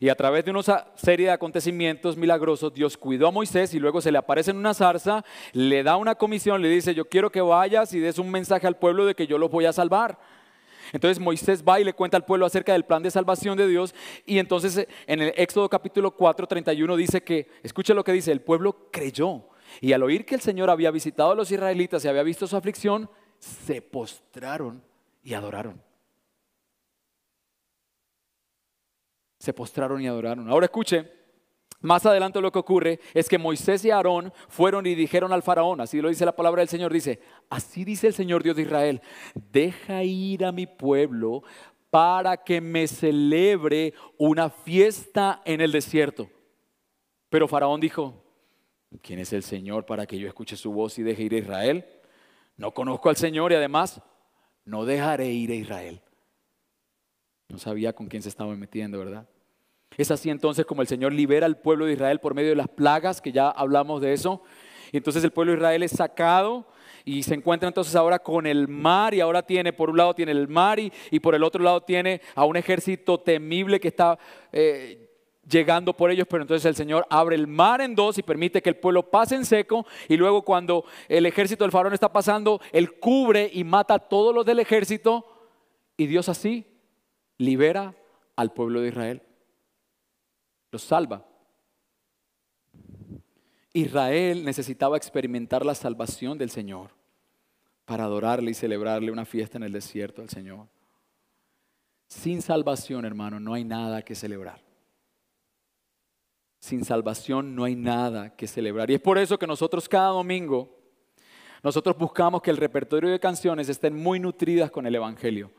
[0.00, 0.62] Y a través de una
[0.96, 4.74] serie de acontecimientos milagrosos, Dios cuidó a Moisés y luego se le aparece en una
[4.74, 8.66] zarza, le da una comisión, le dice, yo quiero que vayas y des un mensaje
[8.66, 10.18] al pueblo de que yo los voy a salvar.
[10.92, 13.94] Entonces Moisés va y le cuenta al pueblo acerca del plan de salvación de Dios.
[14.26, 18.40] Y entonces en el Éxodo capítulo 4, 31 dice que, escuche lo que dice, el
[18.40, 19.44] pueblo creyó.
[19.80, 22.56] Y al oír que el Señor había visitado a los israelitas y había visto su
[22.56, 24.82] aflicción, se postraron
[25.22, 25.82] y adoraron.
[29.38, 30.50] Se postraron y adoraron.
[30.50, 31.19] Ahora escuche,
[31.80, 35.80] más adelante lo que ocurre es que Moisés y Aarón fueron y dijeron al faraón,
[35.80, 39.00] así lo dice la palabra del Señor, dice, así dice el Señor Dios de Israel,
[39.34, 41.42] deja ir a mi pueblo
[41.90, 46.28] para que me celebre una fiesta en el desierto.
[47.28, 48.22] Pero faraón dijo,
[49.02, 51.86] ¿Quién es el Señor para que yo escuche su voz y deje ir a Israel?
[52.56, 54.02] No conozco al Señor y además
[54.64, 56.02] no dejaré ir a Israel.
[57.48, 59.28] No sabía con quién se estaba metiendo, ¿verdad?
[60.00, 62.68] Es así entonces como el Señor libera al pueblo de Israel por medio de las
[62.68, 64.42] plagas, que ya hablamos de eso.
[64.92, 66.66] Y entonces el pueblo de Israel es sacado
[67.04, 70.32] y se encuentra entonces ahora con el mar y ahora tiene, por un lado tiene
[70.32, 74.18] el mar y, por el otro lado tiene a un ejército temible que está
[74.52, 75.10] eh,
[75.46, 78.70] llegando por ellos, pero entonces el Señor abre el mar en dos y permite que
[78.70, 82.98] el pueblo pase en seco y luego cuando el ejército del faraón está pasando, él
[82.98, 85.26] cubre y mata a todos los del ejército
[85.98, 86.64] y Dios así
[87.36, 87.94] libera
[88.34, 89.22] al pueblo de Israel.
[90.70, 91.26] Los salva.
[93.72, 96.90] Israel necesitaba experimentar la salvación del Señor
[97.84, 100.68] para adorarle y celebrarle una fiesta en el desierto al Señor.
[102.08, 104.60] Sin salvación, hermano, no hay nada que celebrar.
[106.58, 108.90] Sin salvación no hay nada que celebrar.
[108.90, 110.76] Y es por eso que nosotros cada domingo,
[111.62, 115.52] nosotros buscamos que el repertorio de canciones estén muy nutridas con el Evangelio.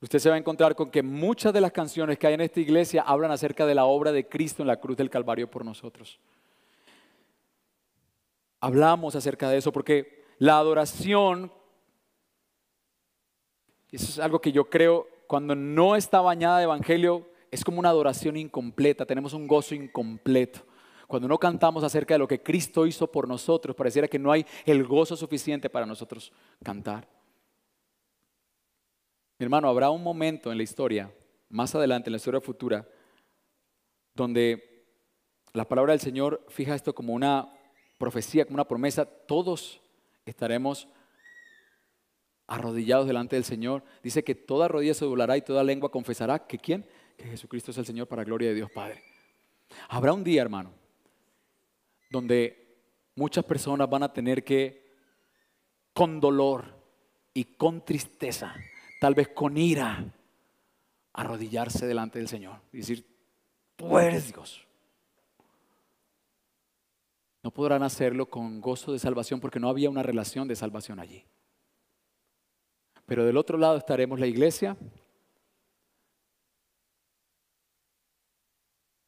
[0.00, 2.60] Usted se va a encontrar con que muchas de las canciones que hay en esta
[2.60, 6.20] iglesia hablan acerca de la obra de Cristo en la cruz del Calvario por nosotros.
[8.60, 11.52] Hablamos acerca de eso porque la adoración,
[13.90, 17.88] eso es algo que yo creo, cuando no está bañada de Evangelio, es como una
[17.88, 20.60] adoración incompleta, tenemos un gozo incompleto.
[21.08, 24.46] Cuando no cantamos acerca de lo que Cristo hizo por nosotros, pareciera que no hay
[24.64, 26.32] el gozo suficiente para nosotros
[26.62, 27.08] cantar.
[29.38, 31.12] Mi hermano, habrá un momento en la historia,
[31.48, 32.88] más adelante, en la historia futura,
[34.14, 34.86] donde
[35.52, 37.52] la palabra del Señor fija esto como una
[37.98, 39.04] profecía, como una promesa.
[39.04, 39.80] Todos
[40.26, 40.88] estaremos
[42.48, 43.84] arrodillados delante del Señor.
[44.02, 46.84] Dice que toda rodilla se doblará y toda lengua confesará que quién?
[47.18, 49.02] que Jesucristo es el Señor para gloria de Dios Padre.
[49.88, 50.72] Habrá un día, hermano,
[52.10, 52.78] donde
[53.16, 54.94] muchas personas van a tener que,
[55.92, 56.76] con dolor
[57.34, 58.54] y con tristeza,
[58.98, 60.04] tal vez con ira,
[61.12, 63.06] arrodillarse delante del Señor y decir,
[63.76, 64.64] tú eres Dios.
[67.42, 71.24] No podrán hacerlo con gozo de salvación porque no había una relación de salvación allí.
[73.06, 74.76] Pero del otro lado estaremos la iglesia,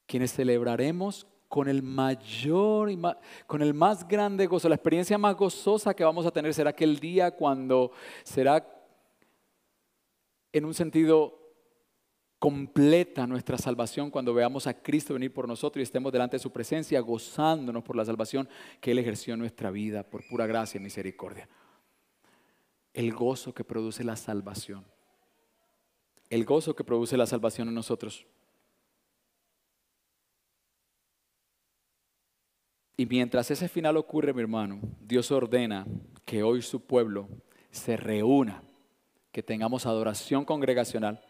[0.07, 2.99] quienes celebraremos con el mayor y
[3.47, 4.69] con el más grande gozo.
[4.69, 7.91] La experiencia más gozosa que vamos a tener será aquel día cuando
[8.23, 8.65] será
[10.53, 11.41] en un sentido
[12.41, 16.51] completa nuestra salvación cuando veamos a Cristo venir por nosotros y estemos delante de su
[16.51, 18.49] presencia gozándonos por la salvación
[18.81, 21.49] que Él ejerció en nuestra vida por pura gracia y misericordia.
[22.95, 24.85] El gozo que produce la salvación.
[26.31, 28.27] El gozo que produce la salvación en nosotros.
[32.97, 35.87] Y mientras ese final ocurre, mi hermano, Dios ordena
[36.25, 37.29] que hoy su pueblo
[37.71, 38.63] se reúna,
[39.33, 41.21] que tengamos adoración congregacional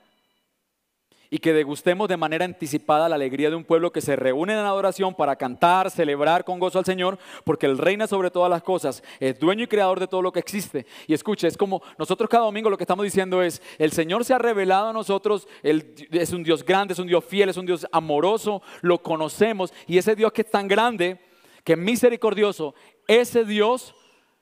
[1.33, 4.59] y que degustemos de manera anticipada la alegría de un pueblo que se reúne en
[4.59, 9.03] adoración para cantar, celebrar con gozo al Señor, porque Él reina sobre todas las cosas,
[9.21, 10.87] es dueño y creador de todo lo que existe.
[11.07, 14.35] Y escuche, es como nosotros cada domingo lo que estamos diciendo es, el Señor se
[14.35, 17.67] ha revelado a nosotros, Él es un Dios grande, es un Dios fiel, es un
[17.67, 21.21] Dios amoroso, lo conocemos, y ese Dios que es tan grande,
[21.63, 22.75] que es misericordioso,
[23.07, 23.95] ese Dios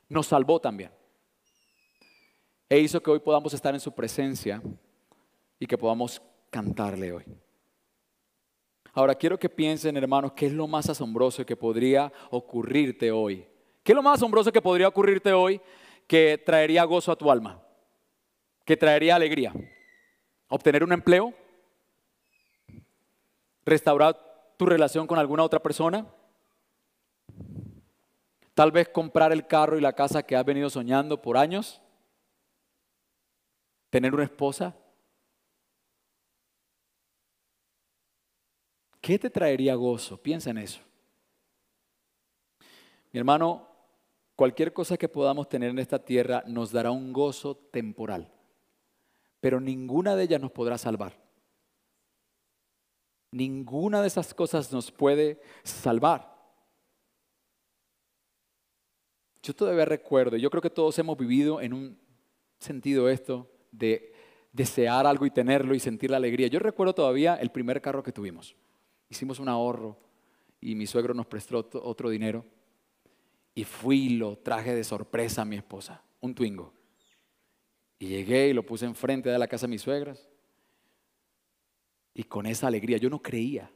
[0.09, 0.98] nos salvó también.
[2.69, 4.63] E hizo que hoy podamos estar en su presencia
[5.59, 7.25] y que podamos cantarle hoy.
[8.93, 13.47] Ahora quiero que piensen, hermanos, qué es lo más asombroso que podría ocurrirte hoy.
[13.83, 15.61] ¿Qué es lo más asombroso que podría ocurrirte hoy
[16.07, 17.63] que traería gozo a tu alma?
[18.65, 19.53] Que traería alegría.
[20.49, 21.33] Obtener un empleo.
[23.65, 26.07] Restaurar tu relación con alguna otra persona.
[28.53, 31.81] Tal vez comprar el carro y la casa que has venido soñando por años.
[33.91, 34.77] Tener una esposa
[39.09, 40.21] ¿Qué te traería gozo?
[40.23, 40.81] Piensa en eso.
[43.11, 43.67] Mi hermano,
[44.37, 48.31] cualquier cosa que podamos tener en esta tierra nos dará un gozo temporal,
[49.41, 51.19] pero ninguna de ellas nos podrá salvar.
[53.31, 56.37] Ninguna de esas cosas nos puede salvar.
[59.43, 61.99] Yo todavía recuerdo, yo creo que todos hemos vivido en un
[62.59, 64.13] sentido esto de
[64.53, 66.49] desear algo y tenerlo y sentir la alegría.
[66.49, 68.57] Yo recuerdo todavía el primer carro que tuvimos
[69.09, 69.97] hicimos un ahorro
[70.61, 72.45] y mi suegro nos prestó otro dinero
[73.55, 76.73] y fui y lo traje de sorpresa a mi esposa, un Twingo.
[77.99, 80.29] Y llegué y lo puse enfrente de la casa de mis suegras.
[82.15, 83.71] Y con esa alegría, yo no creía.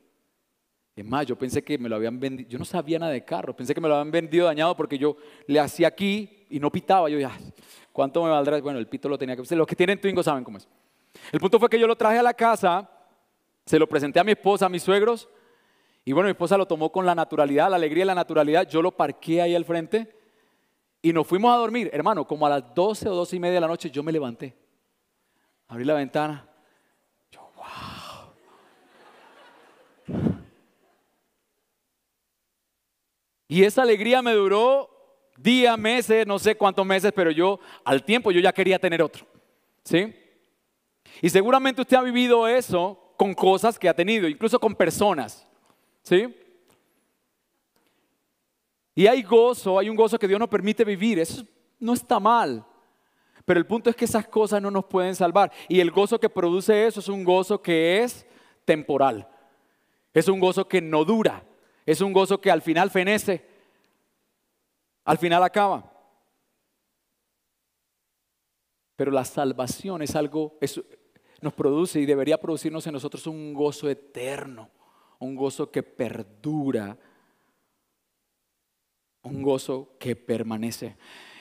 [0.95, 3.57] Es más, yo pensé que me lo habían vendido, yo no sabía nada de carro,
[3.57, 7.09] pensé que me lo habían vendido dañado porque yo le hacía aquí y no pitaba.
[7.09, 7.31] Yo dije,
[7.93, 8.61] ¿cuánto me valdrá?
[8.61, 9.57] Bueno, el pito lo tenía que...
[9.57, 10.69] Los que tienen Twingo saben cómo es.
[11.33, 12.89] El punto fue que yo lo traje a la casa
[13.65, 15.29] se lo presenté a mi esposa, a mis suegros,
[16.05, 18.69] y bueno, mi esposa lo tomó con la naturalidad, la alegría y la naturalidad.
[18.69, 20.13] Yo lo parqué ahí al frente
[21.01, 21.89] y nos fuimos a dormir.
[21.93, 24.57] Hermano, como a las 12 o 12 y media de la noche yo me levanté.
[25.69, 26.49] Abrí la ventana.
[27.31, 28.33] Yo, wow.
[33.47, 34.92] Y esa alegría me duró
[35.37, 39.27] días, meses, no sé cuántos meses, pero yo al tiempo yo ya quería tener otro.
[39.85, 40.15] ¿Sí?
[41.21, 45.47] Y seguramente usted ha vivido eso con cosas que ha tenido, incluso con personas.
[46.03, 46.35] ¿Sí?
[48.95, 51.19] Y hay gozo, hay un gozo que Dios nos permite vivir.
[51.19, 51.45] Eso
[51.79, 52.65] no está mal.
[53.45, 55.51] Pero el punto es que esas cosas no nos pueden salvar.
[55.69, 58.27] Y el gozo que produce eso es un gozo que es
[58.65, 59.29] temporal.
[60.13, 61.45] Es un gozo que no dura.
[61.87, 63.52] Es un gozo que al final fenece.
[65.05, 65.93] Al final acaba.
[68.97, 70.59] Pero la salvación es algo,
[71.41, 74.71] nos produce y debería producirnos en nosotros un gozo eterno,
[75.19, 76.97] un gozo que perdura,
[79.23, 80.97] un gozo que permanece.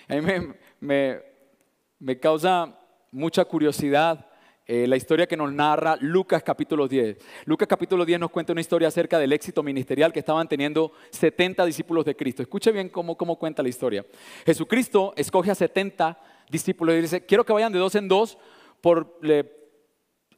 [0.08, 2.80] A mí me, causa
[3.12, 4.28] mucha curiosidad
[4.74, 7.18] eh, la historia que nos narra Lucas capítulo 10.
[7.44, 11.66] Lucas capítulo 10 nos cuenta una historia acerca del éxito ministerial que estaban teniendo 70
[11.66, 12.42] discípulos de Cristo.
[12.42, 14.06] Escuche bien cómo, cómo cuenta la historia.
[14.46, 16.18] Jesucristo escoge a 70
[16.50, 18.38] discípulos y dice, quiero que vayan de dos en dos
[18.80, 19.20] por,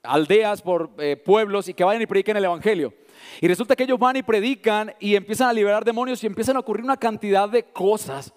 [0.02, 2.92] aldeas, por eh, pueblos y que vayan y prediquen el Evangelio.
[3.40, 6.62] Y resulta que ellos van y predican y empiezan a liberar demonios y empiezan a
[6.62, 8.34] ocurrir una cantidad de cosas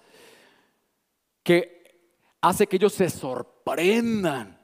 [1.42, 2.04] que
[2.42, 4.55] hace que ellos se sorprendan.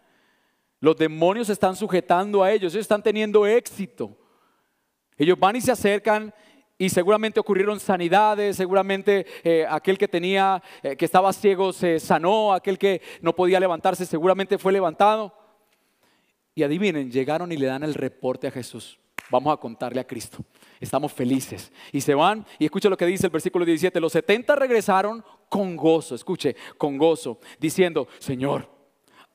[0.83, 4.17] Los demonios se están sujetando a ellos, ellos están teniendo éxito.
[5.17, 6.35] Ellos van y se acercan
[6.77, 12.53] y seguramente ocurrieron sanidades, seguramente eh, aquel que tenía, eh, que estaba ciego se sanó,
[12.53, 15.33] aquel que no podía levantarse seguramente fue levantado.
[16.53, 18.99] Y adivinen, llegaron y le dan el reporte a Jesús.
[19.31, 20.39] Vamos a contarle a Cristo.
[20.81, 21.71] Estamos felices.
[21.93, 24.01] Y se van y escucha lo que dice el versículo 17.
[24.01, 28.69] Los 70 regresaron con gozo, escuche, con gozo, diciendo, Señor,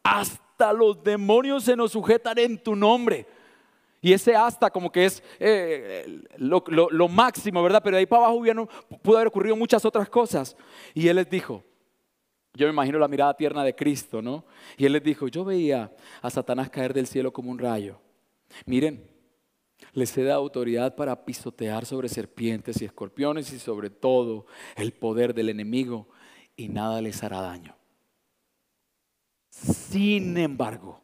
[0.03, 3.25] hasta los demonios se nos sujetan en tu nombre.
[4.01, 7.81] Y ese hasta como que es eh, lo, máximo, ¿verdad?
[7.83, 8.69] Pero de ahí para abajo
[9.01, 10.55] pudo haber ocurrido muchas otras cosas.
[10.93, 11.63] Y él les dijo,
[12.53, 14.45] yo me imagino la mirada tierna de Cristo, ¿no?
[14.77, 15.91] Y él les dijo, yo veía
[16.21, 17.99] a Satanás caer del cielo como un rayo.
[18.65, 19.09] Miren,
[19.93, 24.45] les he dado autoridad para pisotear sobre serpientes y escorpiones y sobre todo
[24.75, 26.07] el poder del enemigo
[26.55, 27.75] y nada les hará daño.
[29.61, 31.01] Sin embargo,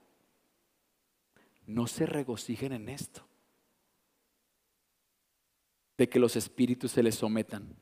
[1.65, 3.25] no se regocijen en esto,
[5.97, 7.75] de que los espíritus se les sometan,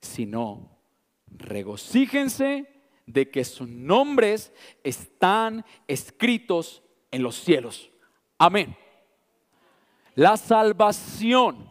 [0.00, 0.78] sino
[1.26, 2.66] regocíjense
[3.06, 7.90] de que sus nombres están escritos en los cielos.
[8.38, 8.76] Amén.
[10.14, 11.70] La salvación.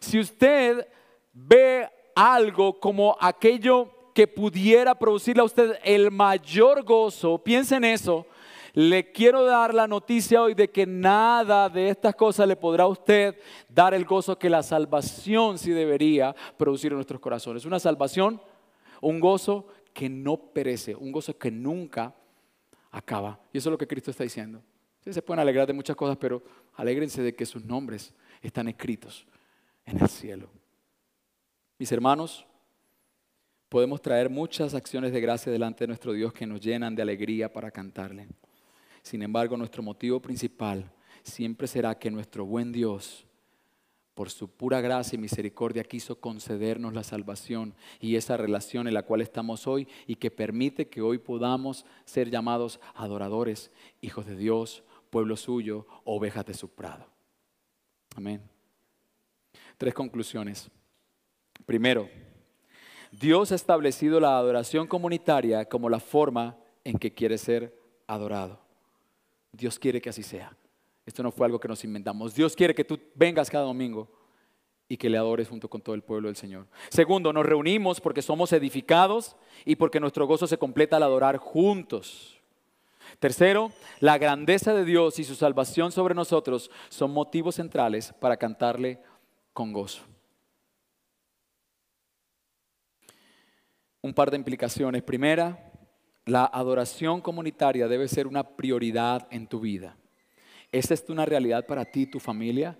[0.00, 0.86] Si usted
[1.32, 8.26] ve algo como aquello que pudiera producirle a usted el mayor gozo, piense en eso,
[8.72, 12.88] le quiero dar la noticia hoy de que nada de estas cosas le podrá a
[12.88, 13.36] usted
[13.68, 17.64] dar el gozo que la salvación sí debería producir en nuestros corazones.
[17.64, 18.40] Una salvación,
[19.00, 22.14] un gozo que no perece, un gozo que nunca
[22.90, 23.40] acaba.
[23.52, 24.62] Y eso es lo que Cristo está diciendo.
[24.98, 26.42] Ustedes se pueden alegrar de muchas cosas, pero
[26.74, 29.26] alégrense de que sus nombres están escritos
[29.84, 30.48] en el cielo.
[31.78, 32.46] Mis hermanos,
[33.70, 37.50] podemos traer muchas acciones de gracia delante de nuestro Dios que nos llenan de alegría
[37.50, 38.28] para cantarle.
[39.00, 40.92] Sin embargo, nuestro motivo principal
[41.22, 43.24] siempre será que nuestro buen Dios,
[44.14, 49.04] por su pura gracia y misericordia, quiso concedernos la salvación y esa relación en la
[49.04, 54.82] cual estamos hoy y que permite que hoy podamos ser llamados adoradores, hijos de Dios,
[55.10, 57.06] pueblo suyo, ovejas de su prado.
[58.16, 58.42] Amén.
[59.78, 60.68] Tres conclusiones.
[61.64, 62.08] Primero,
[63.10, 67.74] Dios ha establecido la adoración comunitaria como la forma en que quiere ser
[68.06, 68.60] adorado.
[69.52, 70.56] Dios quiere que así sea.
[71.04, 72.34] Esto no fue algo que nos inventamos.
[72.34, 74.08] Dios quiere que tú vengas cada domingo
[74.88, 76.66] y que le adores junto con todo el pueblo del Señor.
[76.88, 82.40] Segundo, nos reunimos porque somos edificados y porque nuestro gozo se completa al adorar juntos.
[83.18, 89.00] Tercero, la grandeza de Dios y su salvación sobre nosotros son motivos centrales para cantarle
[89.52, 90.02] con gozo.
[94.02, 95.02] Un par de implicaciones.
[95.02, 95.72] Primera,
[96.24, 99.96] la adoración comunitaria debe ser una prioridad en tu vida.
[100.72, 102.78] ¿Esa es una realidad para ti, tu familia?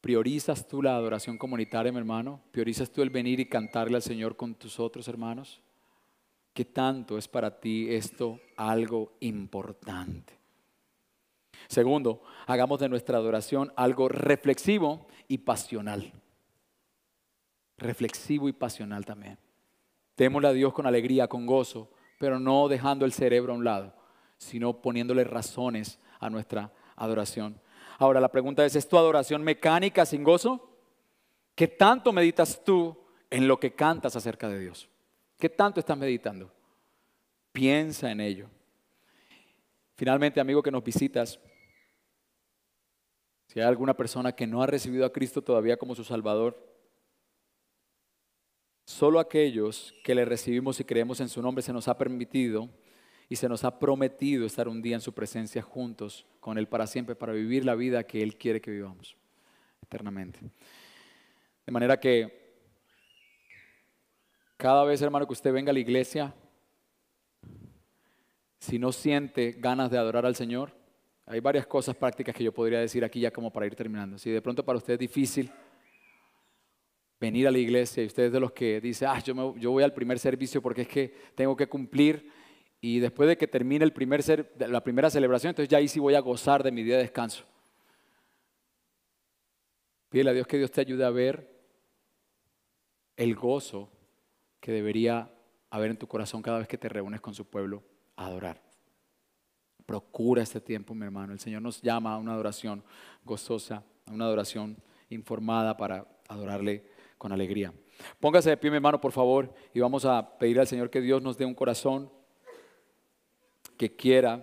[0.00, 2.40] ¿Priorizas tú la adoración comunitaria, mi hermano?
[2.50, 5.60] ¿Priorizas tú el venir y cantarle al Señor con tus otros hermanos?
[6.52, 10.38] ¿Qué tanto es para ti esto algo importante?
[11.68, 16.12] Segundo, hagamos de nuestra adoración algo reflexivo y pasional.
[17.76, 19.38] Reflexivo y pasional también.
[20.20, 23.94] Démosle a Dios con alegría, con gozo, pero no dejando el cerebro a un lado,
[24.36, 27.58] sino poniéndole razones a nuestra adoración.
[27.96, 30.76] Ahora la pregunta es, ¿es tu adoración mecánica sin gozo?
[31.54, 32.98] ¿Qué tanto meditas tú
[33.30, 34.90] en lo que cantas acerca de Dios?
[35.38, 36.52] ¿Qué tanto estás meditando?
[37.50, 38.50] Piensa en ello.
[39.96, 41.40] Finalmente, amigo que nos visitas,
[43.46, 46.69] si hay alguna persona que no ha recibido a Cristo todavía como su Salvador,
[48.90, 52.68] Solo aquellos que le recibimos y creemos en su nombre se nos ha permitido
[53.28, 56.88] y se nos ha prometido estar un día en su presencia juntos con Él para
[56.88, 59.16] siempre, para vivir la vida que Él quiere que vivamos
[59.80, 60.40] eternamente.
[61.64, 62.56] De manera que
[64.56, 66.34] cada vez, hermano, que usted venga a la iglesia,
[68.58, 70.76] si no siente ganas de adorar al Señor,
[71.26, 74.18] hay varias cosas prácticas que yo podría decir aquí ya como para ir terminando.
[74.18, 75.48] Si de pronto para usted es difícil,
[77.20, 79.92] venir a la iglesia y ustedes de los que dicen, ah, yo, yo voy al
[79.92, 82.30] primer servicio porque es que tengo que cumplir
[82.80, 86.00] y después de que termine el primer ser, la primera celebración, entonces ya ahí sí
[86.00, 87.44] voy a gozar de mi día de descanso.
[90.08, 91.60] Pídele a Dios que Dios te ayude a ver
[93.16, 93.92] el gozo
[94.58, 95.30] que debería
[95.68, 97.84] haber en tu corazón cada vez que te reúnes con su pueblo
[98.16, 98.62] a adorar.
[99.84, 101.32] Procura este tiempo, mi hermano.
[101.32, 102.82] El Señor nos llama a una adoración
[103.24, 104.76] gozosa, a una adoración
[105.10, 106.84] informada para adorarle
[107.20, 107.70] con alegría.
[108.18, 111.20] Póngase de pie, mi hermano, por favor, y vamos a pedir al Señor que Dios
[111.20, 112.10] nos dé un corazón
[113.76, 114.42] que quiera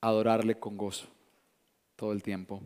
[0.00, 1.06] adorarle con gozo
[1.94, 2.60] todo el tiempo.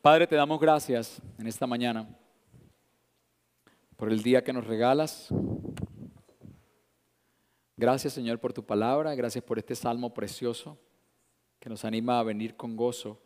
[0.00, 2.08] Padre, te damos gracias en esta mañana
[3.96, 5.28] por el día que nos regalas.
[7.76, 10.78] Gracias Señor por tu palabra, gracias por este salmo precioso
[11.58, 13.20] que nos anima a venir con gozo,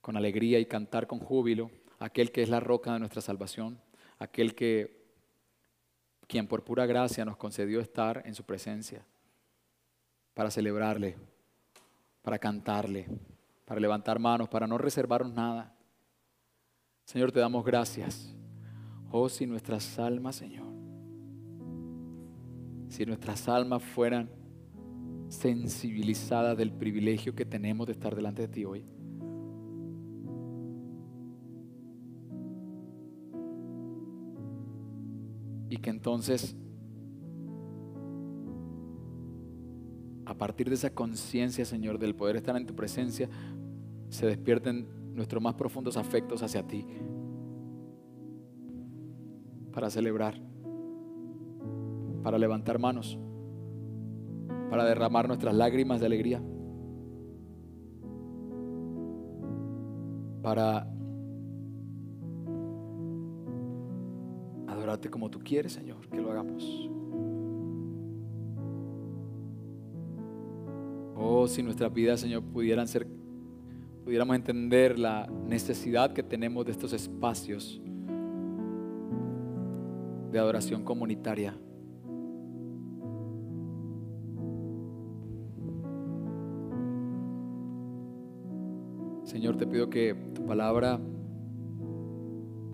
[0.00, 1.70] con alegría y cantar con júbilo,
[2.02, 3.80] aquel que es la roca de nuestra salvación,
[4.18, 5.00] aquel que
[6.26, 9.06] quien por pura gracia nos concedió estar en su presencia
[10.34, 11.16] para celebrarle,
[12.22, 13.06] para cantarle,
[13.64, 15.76] para levantar manos, para no reservarnos nada.
[17.04, 18.34] Señor, te damos gracias.
[19.12, 20.72] Oh, si nuestras almas, Señor,
[22.88, 24.28] si nuestras almas fueran
[25.28, 28.84] sensibilizadas del privilegio que tenemos de estar delante de ti hoy.
[35.72, 36.54] Y que entonces,
[40.26, 43.30] a partir de esa conciencia, Señor, del poder estar en tu presencia,
[44.10, 46.84] se despierten nuestros más profundos afectos hacia ti
[49.72, 50.38] para celebrar,
[52.22, 53.18] para levantar manos,
[54.68, 56.42] para derramar nuestras lágrimas de alegría,
[60.42, 60.91] para
[65.10, 66.90] como tú quieres, Señor, que lo hagamos.
[71.16, 73.06] Oh, si nuestras vidas, Señor, pudieran ser,
[74.04, 77.80] pudiéramos entender la necesidad que tenemos de estos espacios
[80.30, 81.54] de adoración comunitaria.
[89.24, 91.00] Señor, te pido que tu palabra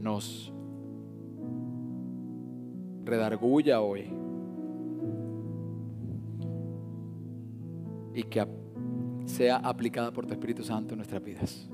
[0.00, 0.52] nos
[3.08, 4.04] redarguya hoy
[8.14, 8.46] y que
[9.24, 11.68] sea aplicada por tu Espíritu Santo en nuestras vidas.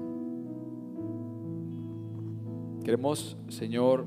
[2.84, 4.04] Queremos, Señor,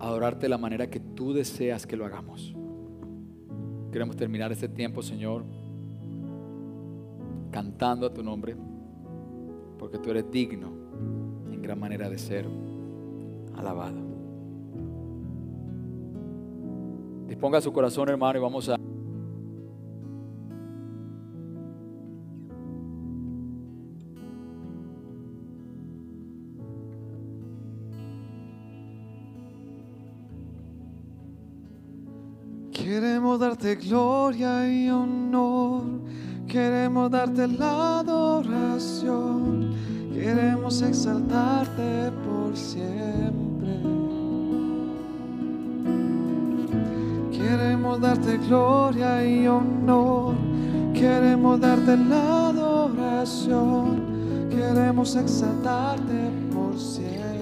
[0.00, 2.54] adorarte de la manera que tú deseas que lo hagamos.
[3.92, 5.44] Queremos terminar este tiempo, Señor,
[7.52, 8.56] cantando a tu nombre,
[9.78, 10.72] porque tú eres digno
[11.52, 12.44] en gran manera de ser
[13.56, 14.03] alabado.
[17.44, 18.76] Disponga su corazón, hermano, y vamos a...
[32.72, 35.82] Queremos darte gloria y honor,
[36.48, 39.74] queremos darte la adoración,
[40.14, 43.93] queremos exaltarte por siempre.
[47.44, 50.34] Queremos darte gloria y honor,
[50.94, 57.33] queremos darte la adoración, queremos exaltarte por siempre.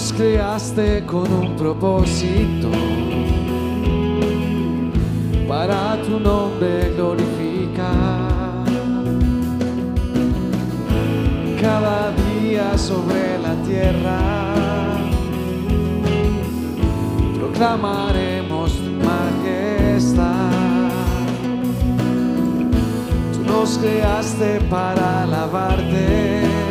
[0.00, 2.70] Nos creaste con un propósito
[5.46, 8.64] para tu nombre glorificar.
[11.60, 14.18] Cada día sobre la tierra
[17.38, 20.50] proclamaremos tu majestad.
[23.34, 26.69] Tú nos creaste para alabarte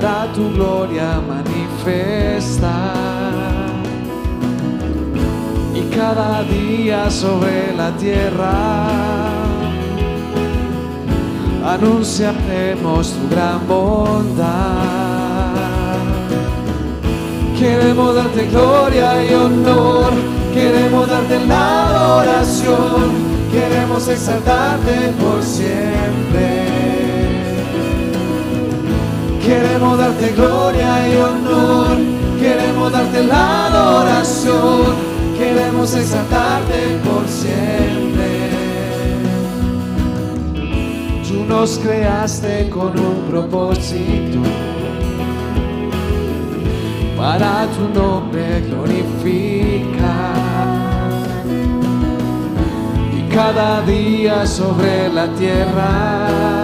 [0.00, 2.92] para tu gloria manifesta.
[5.74, 8.88] Y cada día sobre la tierra
[11.66, 14.46] anunciaremos tu gran bondad.
[17.58, 20.12] Queremos darte gloria y honor,
[20.54, 23.10] queremos darte la adoración,
[23.52, 26.59] queremos exaltarte por siempre.
[29.42, 31.96] Queremos darte gloria y honor,
[32.38, 34.94] queremos darte la adoración,
[35.38, 38.50] queremos exaltarte por siempre.
[41.26, 44.40] Tú nos creaste con un propósito
[47.16, 50.00] para tu nombre glorificar.
[53.16, 56.59] Y cada día sobre la tierra.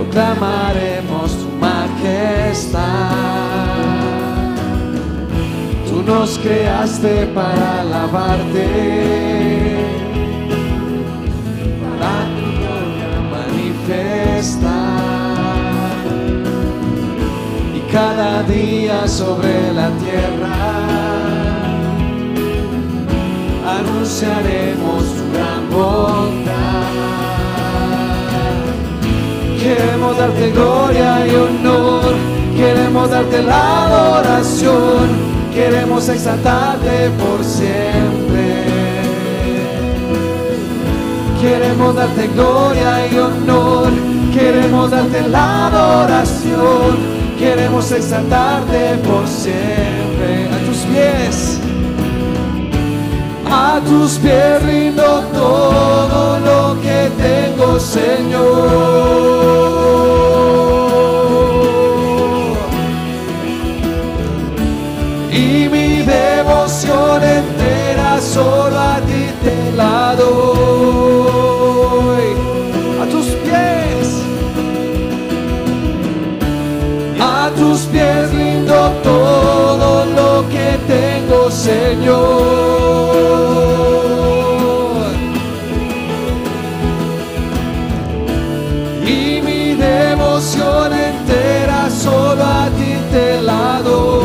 [0.00, 2.80] Proclamaremos tu majestad.
[5.86, 8.66] Tú nos creaste para alabarte.
[11.82, 14.64] Para tu gloria manifestar.
[17.76, 20.56] Y cada día sobre la tierra
[23.78, 27.09] anunciaremos tu gran bondad.
[29.70, 32.12] Queremos darte gloria y honor,
[32.56, 35.08] queremos darte la adoración,
[35.54, 38.64] queremos exaltarte por siempre.
[41.40, 43.92] Queremos darte gloria y honor,
[44.34, 46.98] queremos darte la adoración,
[47.38, 50.48] queremos exaltarte por siempre.
[50.52, 51.49] A tus pies
[53.50, 59.10] a tus pies rindo todo lo que tengo, Señor.
[65.32, 70.30] Y mi devoción entera solo a ti te la doy.
[73.02, 74.22] A tus pies,
[77.18, 82.89] a tus pies rindo todo lo que tengo, Señor.
[90.40, 94.24] Devoción entera solo a ti te la doy.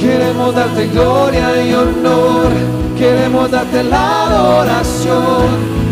[0.00, 2.50] Queremos darte gloria y honor,
[2.98, 5.46] queremos darte la adoración,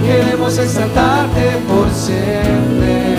[0.04, 3.16] queremos exaltarte por siempre.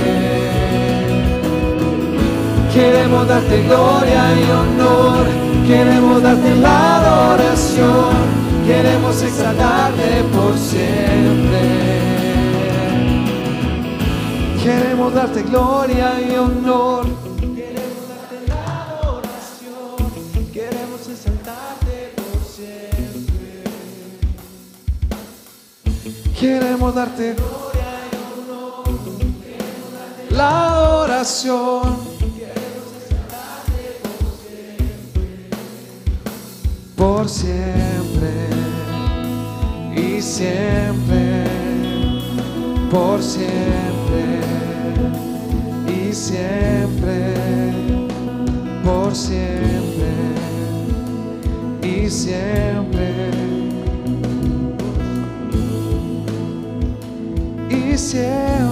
[2.73, 5.25] Queremos darte gloria y honor,
[5.67, 8.38] queremos darte la adoración,
[8.69, 11.63] queremos exaltarte por siempre.
[14.63, 17.07] Queremos darte gloria y honor,
[17.55, 18.63] queremos darte la
[19.01, 19.97] adoración,
[20.53, 23.63] queremos exaltarte por siempre.
[26.39, 28.83] Queremos darte gloria y honor,
[29.43, 31.98] queremos darte la adoración.
[37.19, 38.31] Por siempre
[39.93, 41.43] y siempre,
[42.89, 44.39] por siempre
[45.85, 47.33] y siempre,
[48.85, 50.13] por siempre
[51.83, 53.31] y siempre
[57.69, 58.68] y siempre.